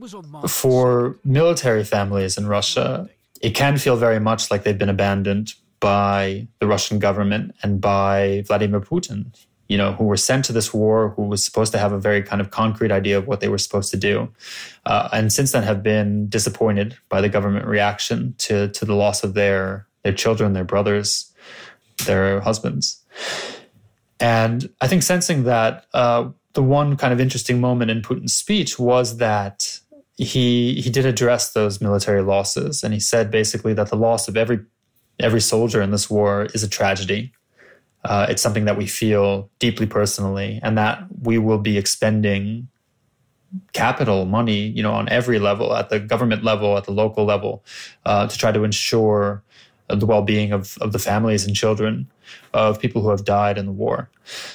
for 0.49 1.19
military 1.25 1.85
families 1.85 2.37
in 2.37 2.47
Russia, 2.49 3.09
it 3.41 3.51
can 3.51 3.79
feel 3.79 3.97
very 3.97 4.19
much 4.19 4.51
like 4.51 4.65
they've 4.65 4.79
been 4.79 4.89
abandoned 4.89 5.55
by 5.79 6.49
the 6.59 6.67
Russian 6.67 6.99
government 6.99 7.55
and 7.63 7.81
by 7.81 8.43
Vladimir 8.47 8.81
Putin. 8.81 9.27
You 9.69 9.77
know, 9.77 9.93
who 9.93 10.05
were 10.05 10.17
sent 10.17 10.45
to 10.45 10.53
this 10.53 10.73
war, 10.73 11.11
who 11.11 11.23
was 11.23 11.45
supposed 11.45 11.73
to 11.73 11.79
have 11.79 11.93
a 11.93 11.99
very 11.99 12.23
kind 12.23 12.41
of 12.41 12.51
concrete 12.51 12.93
idea 12.93 13.19
of 13.19 13.27
what 13.27 13.41
they 13.41 13.49
were 13.49 13.59
supposed 13.59 13.91
to 13.91 13.97
do, 13.97 14.29
uh, 14.85 15.09
and 15.13 15.33
since 15.33 15.53
then 15.53 15.63
have 15.63 15.83
been 15.83 16.29
disappointed 16.29 16.97
by 17.09 17.21
the 17.21 17.29
government 17.29 17.67
reaction 17.67 18.35
to 18.39 18.69
to 18.69 18.85
the 18.85 18.95
loss 18.95 19.25
of 19.25 19.35
their 19.35 19.87
their 20.03 20.13
children, 20.13 20.53
their 20.53 20.65
brothers, 20.65 21.33
their 22.05 22.41
husbands. 22.41 23.03
And 24.21 24.71
I 24.81 24.89
think 24.89 25.03
sensing 25.03 25.45
that 25.45 25.87
uh, 25.93 26.29
the 26.55 26.63
one 26.63 26.97
kind 26.97 27.13
of 27.13 27.21
interesting 27.21 27.61
moment 27.61 27.91
in 27.91 28.03
Putin's 28.03 28.35
speech 28.35 28.79
was 28.79 29.19
that 29.19 29.81
he 30.17 30.81
he 30.81 30.91
did 30.91 31.05
address 31.05 31.53
those 31.53 31.81
military 31.81 32.23
losses, 32.23 32.83
and 32.83 32.95
he 32.95 33.01
said 33.01 33.31
basically 33.31 33.75
that 33.75 33.91
the 33.91 33.97
loss 33.97 34.29
of 34.29 34.37
every 34.37 34.61
every 35.21 35.41
soldier 35.41 35.83
in 35.83 35.91
this 35.91 36.09
war 36.11 36.47
is 36.55 36.63
a 36.63 36.69
tragedy. 36.69 37.33
Uh, 38.07 38.27
it's 38.31 38.43
something 38.43 38.65
that 38.65 38.77
we 38.77 38.87
feel 38.87 39.51
deeply 39.59 39.87
personally, 39.87 40.61
and 40.63 40.79
that 40.79 41.05
we 41.23 41.39
will 41.39 41.59
be 41.59 41.77
expending 41.77 42.69
capital 43.73 44.25
money, 44.27 44.69
you 44.69 44.83
know, 44.83 44.93
on 44.93 45.09
every 45.09 45.39
level, 45.39 45.75
at 45.75 45.89
the 45.89 45.99
government 45.99 46.43
level, 46.45 46.77
at 46.77 46.85
the 46.85 46.93
local 46.93 47.25
level, 47.25 47.65
uh, 48.05 48.27
to 48.27 48.39
try 48.39 48.53
to 48.53 48.65
ensure 48.65 49.43
the 49.89 50.07
well-being 50.07 50.53
of, 50.53 50.77
of 50.81 50.93
the 50.93 50.99
families 50.99 51.47
and 51.47 51.55
children 51.55 52.09
of 52.53 52.81
people 52.81 53.03
who 53.03 53.11
have 53.11 53.25
died 53.25 53.57
in 53.57 53.67
the 53.67 53.73
war. 53.73 54.11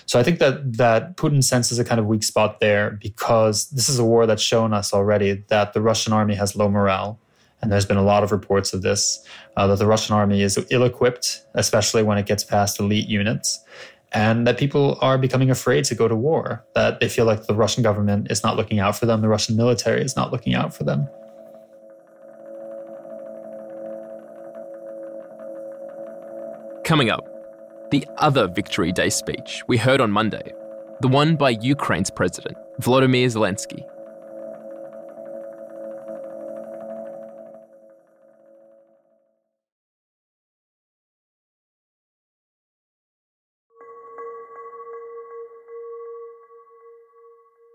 So 0.06 0.20
I 0.20 0.24
think 0.24 0.40
that 0.40 0.78
that 0.78 1.16
Putin 1.16 1.44
senses 1.44 1.80
a 1.80 1.86
kind 1.86 2.00
of 2.00 2.06
weak 2.06 2.24
spot 2.24 2.60
there 2.60 3.00
because 3.02 3.70
this 3.70 3.88
is 3.88 3.98
a 3.98 4.04
war 4.04 4.26
that's 4.26 4.42
shown 4.42 4.74
us 4.74 4.94
already 4.94 5.44
that 5.48 5.74
the 5.74 5.82
Russian 5.82 6.12
army 6.12 6.36
has 6.36 6.56
low 6.56 6.70
morale. 6.70 7.18
And 7.62 7.72
there's 7.72 7.86
been 7.86 7.98
a 7.98 8.04
lot 8.04 8.24
of 8.24 8.32
reports 8.32 8.74
of 8.74 8.82
this 8.82 9.24
uh, 9.56 9.68
that 9.68 9.78
the 9.80 9.86
Russian 9.86 10.16
army 10.16 10.42
is 10.42 10.58
ill 10.72 10.84
equipped, 10.84 11.46
especially 11.54 12.04
when 12.04 12.18
it 12.18 12.26
gets 12.26 12.44
past 12.44 12.80
elite 12.80 13.08
units, 13.08 13.64
and 14.12 14.48
that 14.48 14.58
people 14.58 14.98
are 15.02 15.18
becoming 15.18 15.52
afraid 15.52 15.86
to 15.86 15.96
go 15.96 16.08
to 16.08 16.16
war, 16.16 16.66
that 16.74 17.00
they 17.00 17.08
feel 17.08 17.26
like 17.26 17.46
the 17.46 17.56
Russian 17.56 17.84
government 17.84 18.32
is 18.32 18.44
not 18.44 18.58
looking 18.58 18.80
out 18.80 18.98
for 18.98 19.06
them, 19.06 19.22
the 19.22 19.30
Russian 19.30 19.56
military 19.56 20.02
is 20.02 20.16
not 20.16 20.32
looking 20.32 20.56
out 20.56 20.74
for 20.74 20.84
them. 20.84 21.08
Coming 26.84 27.10
up, 27.10 27.26
the 27.92 28.06
other 28.18 28.48
Victory 28.48 28.92
Day 28.92 29.10
speech 29.10 29.64
we 29.68 29.78
heard 29.78 30.02
on 30.02 30.12
Monday, 30.12 30.52
the 31.00 31.08
one 31.08 31.36
by 31.36 31.52
Ukraine's 31.52 32.10
president, 32.10 32.58
Volodymyr 32.82 33.28
Zelensky. 33.28 33.86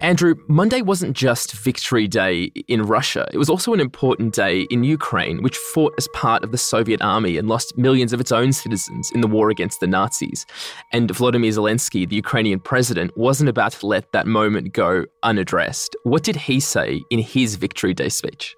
Andrew, 0.06 0.36
Monday 0.46 0.82
wasn't 0.82 1.16
just 1.16 1.52
Victory 1.52 2.06
Day 2.06 2.52
in 2.68 2.82
Russia. 2.82 3.26
It 3.32 3.38
was 3.38 3.50
also 3.50 3.74
an 3.74 3.80
important 3.80 4.34
day 4.34 4.60
in 4.70 4.84
Ukraine, 4.84 5.42
which 5.42 5.56
fought 5.56 5.94
as 5.98 6.06
part 6.14 6.44
of 6.44 6.52
the 6.52 6.58
Soviet 6.58 7.02
army 7.02 7.36
and 7.36 7.48
lost 7.48 7.76
millions 7.76 8.12
of 8.12 8.20
its 8.20 8.30
own 8.30 8.52
citizens 8.52 9.10
in 9.10 9.20
the 9.20 9.26
war 9.26 9.50
against 9.50 9.80
the 9.80 9.88
Nazis. 9.88 10.46
And 10.92 11.10
Volodymyr 11.10 11.52
Zelensky, 11.52 12.08
the 12.08 12.14
Ukrainian 12.14 12.60
president, 12.60 13.16
wasn't 13.16 13.48
about 13.48 13.72
to 13.72 13.86
let 13.88 14.12
that 14.12 14.28
moment 14.28 14.72
go 14.72 15.06
unaddressed. 15.24 15.96
What 16.04 16.22
did 16.22 16.36
he 16.36 16.60
say 16.60 17.02
in 17.10 17.18
his 17.18 17.56
Victory 17.56 17.92
Day 17.92 18.08
speech? 18.08 18.54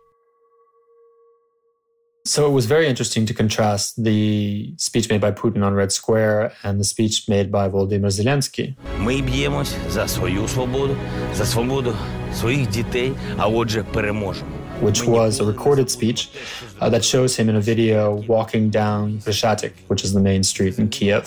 So 2.29 2.47
it 2.47 2.51
was 2.53 2.67
very 2.67 2.87
interesting 2.87 3.25
to 3.25 3.33
contrast 3.33 4.05
the 4.05 4.75
speech 4.77 5.09
made 5.09 5.23
by 5.23 5.33
Putin 5.33 5.64
on 5.64 5.73
Red 5.73 5.91
Square 5.91 6.53
and 6.62 6.79
the 6.79 6.85
speech 6.85 7.27
made 7.27 7.51
by 7.51 7.71
Volodymyr 7.71 8.11
Zelensky. 8.11 8.75
Ми 8.99 9.23
б'ємось 9.23 9.75
за 9.91 10.09
свою 10.09 10.49
свободу, 10.49 10.97
за 11.35 11.47
свободу 11.47 11.95
своїх 12.35 12.69
дітей, 12.69 13.12
а 13.37 13.49
отже 13.49 13.83
переможемо. 13.83 14.51
Which 14.83 15.07
was 15.07 15.41
a 15.41 15.45
recorded 15.45 15.91
speech 15.91 16.29
uh, 16.81 16.91
that 16.91 17.03
shows 17.03 17.35
him 17.38 17.49
in 17.49 17.57
a 17.57 17.61
video 17.61 18.23
walking 18.27 18.71
down 18.71 19.21
Khreshchatyk, 19.25 19.73
which 19.88 20.05
is 20.05 20.12
the 20.12 20.21
main 20.21 20.43
street 20.43 20.79
in 20.79 20.88
Kiev. 20.88 21.27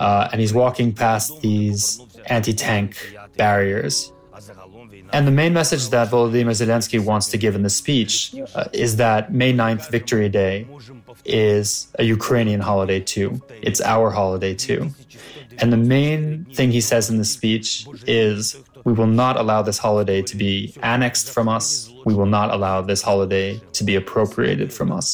Uh, 0.00 0.28
and 0.30 0.40
he's 0.42 0.54
walking 0.64 0.92
past 0.92 1.40
these 1.42 2.00
anti 2.36 2.54
tank 2.64 2.90
barriers 3.36 4.13
and 5.14 5.28
the 5.28 5.30
main 5.30 5.52
message 5.52 5.90
that 5.90 6.10
Volodymyr 6.10 6.56
Zelensky 6.60 6.98
wants 6.98 7.28
to 7.28 7.38
give 7.38 7.54
in 7.54 7.62
the 7.62 7.70
speech 7.70 8.34
uh, 8.56 8.64
is 8.72 8.96
that 8.96 9.32
May 9.32 9.52
9th, 9.52 9.88
Victory 9.88 10.28
Day, 10.28 10.66
is 11.24 11.86
a 12.00 12.04
Ukrainian 12.04 12.60
holiday 12.60 12.98
too. 12.98 13.40
It's 13.62 13.80
our 13.80 14.10
holiday 14.10 14.54
too. 14.54 14.90
And 15.58 15.72
the 15.72 15.76
main 15.76 16.46
thing 16.56 16.72
he 16.72 16.80
says 16.80 17.10
in 17.10 17.18
the 17.18 17.24
speech 17.24 17.86
is 18.08 18.56
we 18.82 18.92
will 18.92 19.12
not 19.22 19.36
allow 19.36 19.62
this 19.62 19.78
holiday 19.78 20.20
to 20.22 20.36
be 20.36 20.74
annexed 20.82 21.30
from 21.30 21.48
us. 21.48 21.92
We 22.04 22.14
will 22.14 22.32
not 22.38 22.50
allow 22.50 22.82
this 22.82 23.00
holiday 23.00 23.60
to 23.74 23.84
be 23.84 23.94
appropriated 23.94 24.72
from 24.72 24.90
us. 24.90 25.06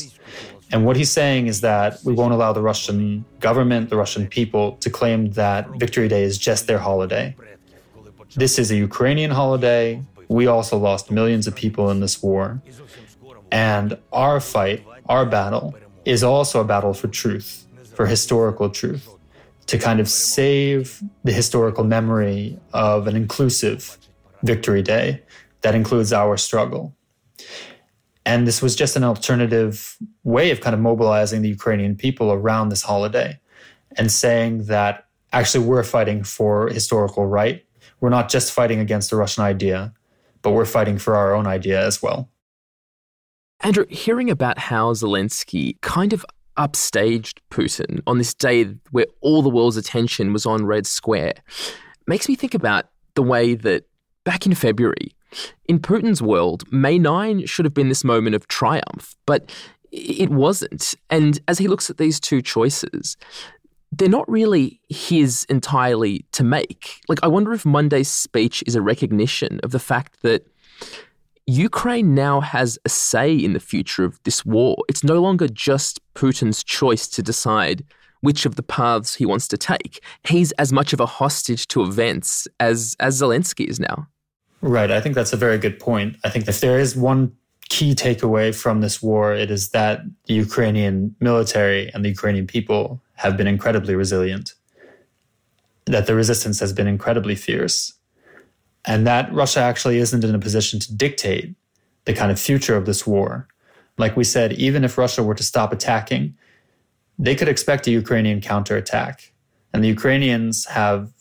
And 0.73 0.87
what 0.87 0.97
he's 0.97 1.11
saying 1.11 1.49
is 1.49 1.61
that 1.61 1.99
we 2.05 2.15
won't 2.15 2.33
allow 2.33 2.55
the 2.55 2.63
Russian 2.63 3.27
government, 3.41 3.91
the 3.91 3.97
Russian 3.97 4.27
people, 4.29 4.77
to 4.79 4.89
claim 4.89 5.33
that 5.33 5.69
Victory 5.77 6.09
Day 6.09 6.23
is 6.23 6.39
just 6.39 6.69
their 6.69 6.79
holiday. 6.79 7.37
This 8.37 8.61
is 8.61 8.71
a 8.71 8.77
Ukrainian 8.77 9.33
holiday. 9.33 10.03
We 10.29 10.47
also 10.47 10.79
lost 10.79 11.11
millions 11.11 11.49
of 11.49 11.57
people 11.57 11.91
in 11.91 11.99
this 11.99 12.23
war. 12.23 12.63
And 13.51 13.99
our 14.13 14.39
fight, 14.39 14.87
our 15.09 15.27
battle, 15.27 15.75
is 16.05 16.23
also 16.23 16.61
a 16.61 16.65
battle 16.65 16.95
for 16.95 17.09
truth, 17.09 17.67
for 17.95 18.07
historical 18.07 18.71
truth, 18.71 19.09
to 19.67 19.79
kind 19.79 19.99
of 19.99 20.09
save 20.09 21.03
the 21.25 21.33
historical 21.33 21.83
memory 21.83 22.57
of 22.73 23.09
an 23.09 23.17
inclusive 23.17 23.99
Victory 24.45 24.83
Day 24.83 25.23
that 25.63 25.75
includes 25.75 26.13
our 26.13 26.37
struggle. 26.37 26.95
And 28.25 28.47
this 28.47 28.63
was 28.63 28.77
just 28.77 28.95
an 28.95 29.03
alternative 29.03 29.97
way 30.23 30.53
of 30.53 30.61
kind 30.61 30.75
of 30.75 30.81
mobilizing 30.81 31.43
the 31.43 31.49
Ukrainian 31.49 31.97
people 31.97 32.31
around 32.31 32.69
this 32.69 32.83
holiday 32.83 33.41
and 33.97 34.13
saying 34.13 34.67
that 34.67 35.07
actually 35.33 35.65
we're 35.65 35.83
fighting 35.83 36.23
for 36.23 36.69
historical 36.69 37.27
right 37.27 37.65
we're 38.01 38.11
not 38.11 38.29
just 38.29 38.53
fighting 38.53 38.81
against 38.81 39.11
the 39.11 39.17
Russian 39.17 39.45
idea, 39.45 39.93
but 40.43 40.53
we're 40.53 40.65
fighting 40.65 40.99
for 40.99 41.17
our 41.17 41.35
own 41.35 41.47
idea 41.47 41.85
as 41.85 42.03
well. 42.03 42.31
Andrew, 43.61 43.85
hearing 43.91 44.31
about 44.31 44.59
how 44.59 44.93
Zelensky 44.95 45.79
kind 45.83 46.13
of 46.13 46.25
upstaged 46.57 47.39
Putin 47.51 48.01
on 48.07 48.19
this 48.19 48.35
day 48.35 48.65
where 48.91 49.07
all 49.21 49.43
the 49.43 49.51
world's 49.51 49.77
attention 49.77 50.33
was 50.33 50.47
on 50.47 50.67
Red 50.67 50.87
Square 50.87 51.35
makes 52.07 52.29
me 52.29 52.35
think 52.35 52.55
about 52.55 52.87
the 53.15 53.23
way 53.23 53.55
that 53.55 53.85
back 54.25 54.47
in 54.47 54.55
February, 54.55 55.15
in 55.67 55.79
Putin's 55.79 56.23
world, 56.23 56.71
May 56.73 56.99
9 56.99 57.47
should 57.47 57.65
have 57.65 57.75
been 57.75 57.89
this 57.89 58.05
moment 58.05 58.35
of 58.35 58.49
triumph, 58.49 59.15
but 59.27 59.51
it 59.93 60.31
wasn't. 60.31 60.95
And 61.09 61.39
as 61.49 61.59
he 61.59 61.69
looks 61.69 61.91
at 61.91 61.99
these 61.99 62.19
two 62.21 62.43
choices, 62.43 63.17
they're 63.93 64.09
not 64.09 64.29
really 64.31 64.81
his 64.89 65.45
entirely 65.49 66.25
to 66.33 66.45
make. 66.45 67.01
Like, 67.09 67.19
I 67.23 67.27
wonder 67.27 67.53
if 67.53 67.67
Monday's 67.67 68.09
speech 68.09 68.63
is 68.67 68.75
a 68.75 68.83
recognition 68.83 69.61
of 69.63 69.73
the 69.73 69.79
fact 69.79 70.23
that 70.23 70.47
Ukraine 71.47 72.15
now 72.15 72.41
has 72.41 72.79
a 72.85 72.89
say 72.89 73.35
in 73.35 73.53
the 73.53 73.61
future 73.61 74.05
of 74.05 74.23
this 74.23 74.45
war. 74.47 74.77
It's 74.89 75.03
no 75.03 75.21
longer 75.21 75.49
just 75.49 76.01
Putin's 76.15 76.63
choice 76.63 77.09
to 77.09 77.23
decide 77.23 77.85
which 78.21 78.47
of 78.47 78.55
the 78.55 78.63
paths 78.63 79.15
he 79.15 79.27
wants 79.27 79.49
to 79.49 79.57
take. 79.57 80.03
He's 80.25 80.53
as 80.53 80.73
much 80.73 80.93
of 80.93 81.01
a 81.01 81.07
hostage 81.07 81.67
to 81.69 81.83
events 81.83 82.47
as, 82.61 82.95
as 83.01 83.21
Zelensky 83.21 83.67
is 83.67 83.81
now. 83.81 84.07
Right. 84.61 84.91
I 84.91 85.01
think 85.01 85.15
that's 85.15 85.33
a 85.33 85.39
very 85.39 85.59
good 85.59 85.81
point. 85.81 86.17
I 86.23 86.31
think 86.31 86.47
if 86.47 86.61
there 86.61 86.79
is 86.79 86.95
one 86.95 87.33
key 87.71 87.95
takeaway 87.95 88.55
from 88.55 88.83
this 88.83 89.03
war, 89.03 89.33
it 89.33 89.51
is 89.51 89.71
that 89.71 90.03
the 90.27 90.35
Ukrainian 90.35 91.17
military 91.21 91.91
and 91.95 92.05
the 92.05 92.11
Ukrainian 92.11 92.47
people 92.47 93.01
have 93.21 93.37
been 93.37 93.47
incredibly 93.47 93.95
resilient, 93.95 94.55
that 95.85 96.07
the 96.07 96.15
resistance 96.15 96.59
has 96.61 96.73
been 96.73 96.87
incredibly 96.87 97.35
fierce, 97.35 97.93
and 98.87 99.07
that 99.07 99.31
Russia 99.31 99.61
actually 99.61 99.99
isn't 99.99 100.25
in 100.25 100.35
a 100.35 100.39
position 100.39 100.81
to 100.81 100.95
dictate 100.95 101.55
the 102.07 102.15
kind 102.15 102.33
of 102.33 102.41
future 102.41 102.77
of 102.77 102.87
this 102.87 103.07
war. 103.07 103.47
Like 103.99 104.17
we 104.17 104.25
said, 104.25 104.55
even 104.55 104.85
if 104.85 104.97
Russia 104.97 105.23
were 105.23 105.35
to 105.35 105.43
stop 105.43 105.71
attacking, 105.71 106.35
they 107.19 107.35
could 107.35 107.49
expect 107.49 107.87
a 107.87 107.91
Ukrainian 107.91 108.41
counterattack. 108.41 109.33
And 109.75 109.85
the 109.85 109.89
Ukrainians 109.89 110.65
have 110.65 111.13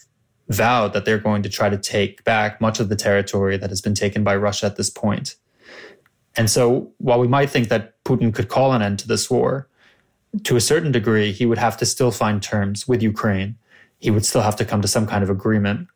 vowed 0.47 0.93
that 0.93 1.03
they're 1.03 1.25
going 1.29 1.43
to 1.43 1.49
try 1.49 1.67
to 1.67 1.77
take 1.77 2.23
back 2.23 2.61
much 2.61 2.79
of 2.79 2.87
the 2.87 2.95
territory 2.95 3.57
that 3.57 3.69
has 3.69 3.81
been 3.81 3.93
taken 3.93 4.23
by 4.23 4.37
Russia 4.37 4.67
at 4.67 4.77
this 4.77 4.89
point. 4.89 5.35
And 6.37 6.49
so 6.49 6.93
while 6.99 7.19
we 7.19 7.27
might 7.27 7.49
think 7.49 7.67
that 7.67 8.01
Putin 8.05 8.33
could 8.33 8.47
call 8.47 8.71
an 8.71 8.81
end 8.81 8.99
to 8.99 9.07
this 9.09 9.29
war, 9.29 9.67
to 10.43 10.55
a 10.55 10.61
certain 10.61 10.91
degree, 10.91 11.31
he 11.31 11.45
would 11.45 11.57
have 11.57 11.77
to 11.77 11.85
still 11.85 12.11
find 12.11 12.41
terms 12.41 12.87
with 12.87 13.01
Ukraine. 13.01 13.55
He 13.99 14.11
would 14.11 14.25
still 14.25 14.41
have 14.41 14.55
to 14.57 14.65
come 14.65 14.81
to 14.81 14.87
some 14.87 15.07
kind 15.07 15.23
of 15.23 15.29
agreement 15.29 15.87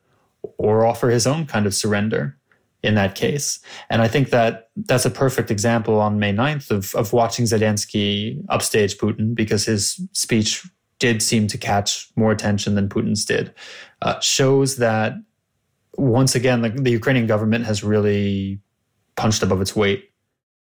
or 0.58 0.86
offer 0.86 1.10
his 1.10 1.26
own 1.26 1.46
kind 1.46 1.66
of 1.66 1.74
surrender 1.74 2.38
in 2.82 2.96
that 2.96 3.16
case. 3.16 3.60
And 3.90 4.02
I 4.02 4.08
think 4.08 4.30
that 4.32 4.70
that's 4.76 5.06
a 5.06 5.10
perfect 5.10 5.50
example 5.50 6.02
on 6.02 6.20
May 6.20 6.34
9th 6.34 6.70
of, 6.70 6.94
of 6.96 7.14
watching 7.14 7.46
Zelensky 7.46 8.44
upstage 8.50 8.98
Putin 8.98 9.34
because 9.34 9.66
his 9.66 10.02
speech 10.12 10.66
did 11.00 11.22
seem 11.22 11.48
to 11.48 11.58
catch 11.58 12.10
more 12.16 12.32
attention 12.32 12.76
than 12.76 12.90
Putin's 12.90 13.26
did, 13.26 13.54
uh, 14.02 14.20
shows 14.20 14.78
that 14.78 15.14
once 15.98 16.36
again, 16.36 16.62
the, 16.62 16.70
the 16.70 16.92
Ukrainian 16.92 17.28
government 17.28 17.66
has 17.66 17.84
really 17.84 18.60
punched 19.16 19.44
above 19.44 19.62
its 19.62 19.76
weight. 19.76 20.10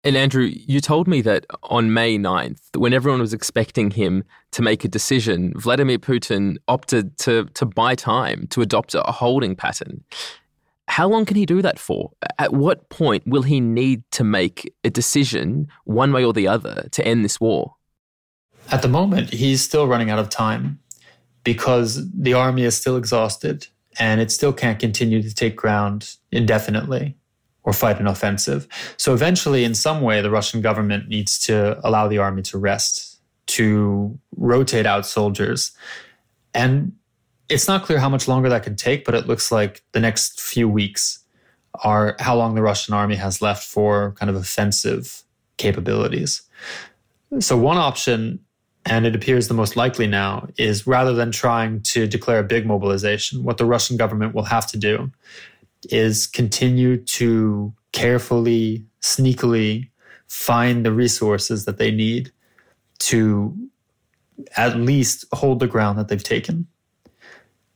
And 0.05 0.17
Andrew, 0.17 0.45
you 0.45 0.81
told 0.81 1.09
me 1.09 1.21
that 1.23 1.45
on 1.65 1.93
May 1.93 2.19
9th, 2.19 2.77
when 2.77 2.93
everyone 2.93 3.21
was 3.21 3.35
expecting 3.35 3.91
him 3.91 4.23
to 4.53 4.63
make 4.63 4.85
a 4.85 4.89
decision, 4.89 5.53
Vladimir 5.57 5.99
Putin 5.99 6.57
opted 6.69 7.19
to, 7.19 7.47
to 7.55 7.67
buy 7.67 7.95
time, 7.95 8.47
to 8.51 8.63
adopt 8.63 8.95
a 8.95 9.03
holding 9.03 9.57
pattern. 9.57 10.05
How 10.87 11.09
long 11.09 11.25
can 11.25 11.37
he 11.37 11.45
do 11.45 11.61
that 11.63 11.79
for? 11.79 12.13
At 12.39 12.53
what 12.53 12.89
point 12.91 13.27
will 13.27 13.43
he 13.43 13.61
need 13.61 14.03
to 14.13 14.25
make 14.25 14.73
a 14.85 14.91
decision, 14.91 15.69
one 15.85 16.13
way 16.13 16.25
or 16.25 16.33
the 16.33 16.49
other, 16.49 16.89
to 16.93 17.07
end 17.07 17.25
this 17.25 17.41
war? 17.41 17.75
At 18.71 18.83
the 18.83 18.89
moment, 18.89 19.33
he's 19.33 19.63
still 19.63 19.89
running 19.89 20.11
out 20.11 20.19
of 20.19 20.31
time 20.31 20.79
because 21.43 22.09
the 22.13 22.35
army 22.35 22.63
is 22.63 22.77
still 22.77 22.97
exhausted 22.97 23.67
and 23.99 24.21
it 24.21 24.31
still 24.31 24.53
can't 24.53 24.79
continue 24.79 25.23
to 25.23 25.35
take 25.35 25.57
ground 25.57 26.17
indefinitely 26.31 27.17
or 27.69 27.73
fight 27.75 28.01
an 28.01 28.07
offensive. 28.07 28.67
So 28.97 29.13
eventually, 29.13 29.63
in 29.63 29.75
some 29.75 30.01
way, 30.01 30.23
the 30.23 30.31
Russian 30.31 30.63
government 30.63 31.07
needs 31.07 31.39
to 31.41 31.79
allow 31.87 32.09
the 32.09 32.17
army 32.17 32.41
to 32.45 32.57
rest, 32.57 33.21
to 33.49 34.19
rotate 34.39 34.87
out 34.87 35.05
soldiers. 35.05 35.73
And 36.55 36.93
it's 37.51 37.69
not 37.69 37.83
clear 37.85 37.99
how 37.99 38.09
much 38.09 38.27
longer 38.27 38.49
that 38.49 38.63
can 38.63 38.75
take, 38.75 39.05
but 39.05 39.15
it 39.15 39.27
looks 39.27 39.53
like 39.53 39.83
the 39.93 40.01
next 40.01 40.41
few 40.41 40.67
weeks 40.67 41.19
are 41.85 42.17
how 42.21 42.35
long 42.35 42.55
the 42.55 42.63
Russian 42.63 42.95
army 42.95 43.17
has 43.17 43.43
left 43.43 43.65
for 43.65 44.13
kind 44.13 44.31
of 44.31 44.37
offensive 44.37 45.23
capabilities. 45.59 46.41
So, 47.41 47.55
one 47.55 47.77
option 47.77 48.41
and 48.87 49.05
it 49.05 49.15
appears 49.15 49.49
the 49.49 49.55
most 49.55 49.77
likely 49.77 50.07
now, 50.07 50.49
is 50.57 50.87
rather 50.87 51.13
than 51.13 51.31
trying 51.31 51.83
to 51.83 52.07
declare 52.07 52.39
a 52.39 52.45
big 52.45 52.65
mobilization, 52.65 53.45
what 53.45 53.59
the 53.59 53.67
Russian 53.67 53.99
government 53.99 54.35
will 54.35 54.45
have 54.45 54.67
to 54.69 54.79
do 54.79 55.13
is 55.85 56.27
continue 56.27 56.97
to 56.97 57.73
carefully, 57.93 58.85
sneakily 59.01 59.91
find 60.29 60.85
the 60.85 60.93
resources 60.93 61.65
that 61.65 61.79
they 61.79 61.91
need 61.91 62.31
to 62.99 63.57
at 64.57 64.77
least 64.77 65.25
hold 65.33 65.61
the 65.61 65.67
ground 65.67 65.99
that 65.99 66.09
they've 66.09 66.23
taken. 66.23 66.67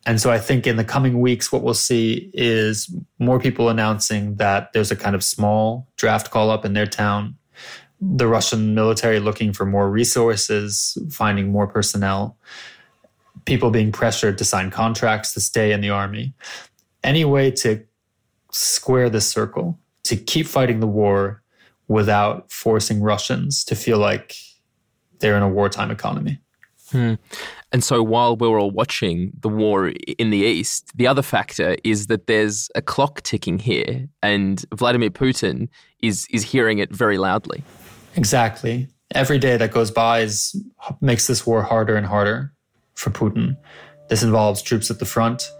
And 0.04 0.20
so 0.20 0.30
I 0.30 0.38
think 0.38 0.66
in 0.66 0.76
the 0.76 0.84
coming 0.84 1.20
weeks, 1.20 1.52
what 1.52 1.62
we'll 1.62 1.74
see 1.74 2.30
is 2.34 2.92
more 3.18 3.38
people 3.38 3.68
announcing 3.68 4.34
that 4.36 4.72
there's 4.72 4.90
a 4.90 4.96
kind 4.96 5.14
of 5.14 5.22
small 5.22 5.88
draft 5.96 6.30
call 6.30 6.50
up 6.50 6.64
in 6.64 6.72
their 6.72 6.86
town 6.86 7.36
the 8.02 8.26
Russian 8.26 8.74
military 8.74 9.20
looking 9.20 9.52
for 9.52 9.64
more 9.64 9.88
resources, 9.88 10.98
finding 11.12 11.52
more 11.52 11.68
personnel, 11.68 12.36
people 13.44 13.70
being 13.70 13.92
pressured 13.92 14.38
to 14.38 14.44
sign 14.44 14.70
contracts 14.70 15.32
to 15.34 15.40
stay 15.40 15.70
in 15.70 15.80
the 15.80 15.90
army. 15.90 16.34
Any 17.04 17.24
way 17.24 17.52
to 17.52 17.84
square 18.52 19.10
this 19.10 19.28
circle, 19.28 19.78
to 20.04 20.16
keep 20.16 20.46
fighting 20.46 20.80
the 20.80 20.86
war 20.86 21.42
without 21.88 22.50
forcing 22.50 23.02
Russians 23.02 23.64
to 23.64 23.74
feel 23.74 23.98
like 23.98 24.34
they're 25.18 25.36
in 25.36 25.42
a 25.42 25.48
wartime 25.48 25.90
economy. 25.90 26.38
Hmm. 26.90 27.14
And 27.72 27.82
so 27.82 28.02
while 28.02 28.36
we're 28.36 28.60
all 28.60 28.70
watching 28.70 29.32
the 29.40 29.48
war 29.48 29.92
in 30.18 30.30
the 30.30 30.38
East, 30.38 30.90
the 30.94 31.06
other 31.06 31.22
factor 31.22 31.76
is 31.84 32.08
that 32.08 32.26
there's 32.26 32.68
a 32.74 32.82
clock 32.82 33.22
ticking 33.22 33.58
here, 33.58 34.08
and 34.22 34.64
Vladimir 34.74 35.10
Putin 35.10 35.68
is, 36.00 36.26
is 36.30 36.42
hearing 36.42 36.78
it 36.78 36.94
very 36.94 37.16
loudly. 37.16 37.62
Exactly. 38.14 38.88
Every 39.14 39.38
day 39.38 39.56
that 39.56 39.72
goes 39.72 39.90
by 39.90 40.20
is, 40.20 40.54
makes 41.00 41.26
this 41.26 41.46
war 41.46 41.62
harder 41.62 41.96
and 41.96 42.06
harder 42.06 42.52
for 42.94 43.10
Putin. 43.10 43.56
This 44.08 44.22
involves 44.22 44.60
troops 44.60 44.90
at 44.90 44.98
the 44.98 45.06
front 45.06 45.50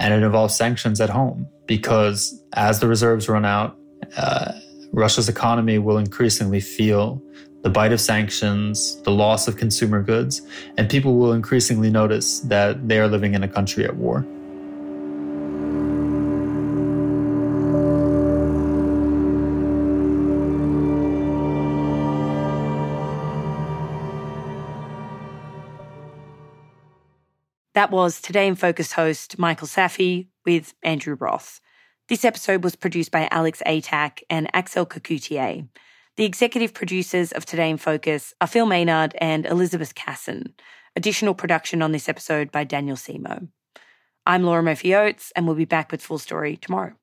and 0.00 0.14
it 0.14 0.22
involves 0.24 0.56
sanctions 0.56 1.00
at 1.00 1.10
home 1.10 1.46
because 1.66 2.42
as 2.54 2.80
the 2.80 2.88
reserves 2.88 3.28
run 3.28 3.44
out, 3.44 3.78
uh, 4.16 4.52
Russia's 4.92 5.28
economy 5.28 5.78
will 5.78 5.98
increasingly 5.98 6.60
feel 6.60 7.22
the 7.62 7.70
bite 7.70 7.92
of 7.92 8.00
sanctions, 8.00 9.00
the 9.02 9.10
loss 9.10 9.46
of 9.46 9.56
consumer 9.56 10.02
goods, 10.02 10.40
and 10.78 10.88
people 10.88 11.16
will 11.16 11.32
increasingly 11.32 11.90
notice 11.90 12.40
that 12.40 12.88
they 12.88 12.98
are 12.98 13.06
living 13.06 13.34
in 13.34 13.42
a 13.42 13.48
country 13.48 13.84
at 13.84 13.96
war. 13.96 14.26
That 27.80 27.90
was 27.90 28.20
Today 28.20 28.46
in 28.46 28.56
Focus 28.56 28.92
host 28.92 29.38
Michael 29.38 29.66
Safi 29.66 30.26
with 30.44 30.74
Andrew 30.82 31.16
Roth. 31.18 31.62
This 32.10 32.26
episode 32.26 32.62
was 32.62 32.76
produced 32.76 33.10
by 33.10 33.26
Alex 33.30 33.62
Atack 33.66 34.20
and 34.28 34.54
Axel 34.54 34.84
Kacoutié. 34.84 35.66
The 36.18 36.26
executive 36.26 36.74
producers 36.74 37.32
of 37.32 37.46
Today 37.46 37.70
in 37.70 37.78
Focus 37.78 38.34
are 38.38 38.46
Phil 38.46 38.66
Maynard 38.66 39.16
and 39.18 39.46
Elizabeth 39.46 39.94
Casson. 39.94 40.52
Additional 40.94 41.32
production 41.32 41.80
on 41.80 41.92
this 41.92 42.06
episode 42.06 42.52
by 42.52 42.64
Daniel 42.64 42.98
Simo. 42.98 43.48
I'm 44.26 44.42
Laura 44.42 44.62
Murphy 44.62 44.94
Oates, 44.94 45.32
and 45.34 45.46
we'll 45.46 45.56
be 45.56 45.64
back 45.64 45.90
with 45.90 46.02
Full 46.02 46.18
Story 46.18 46.58
tomorrow. 46.58 46.99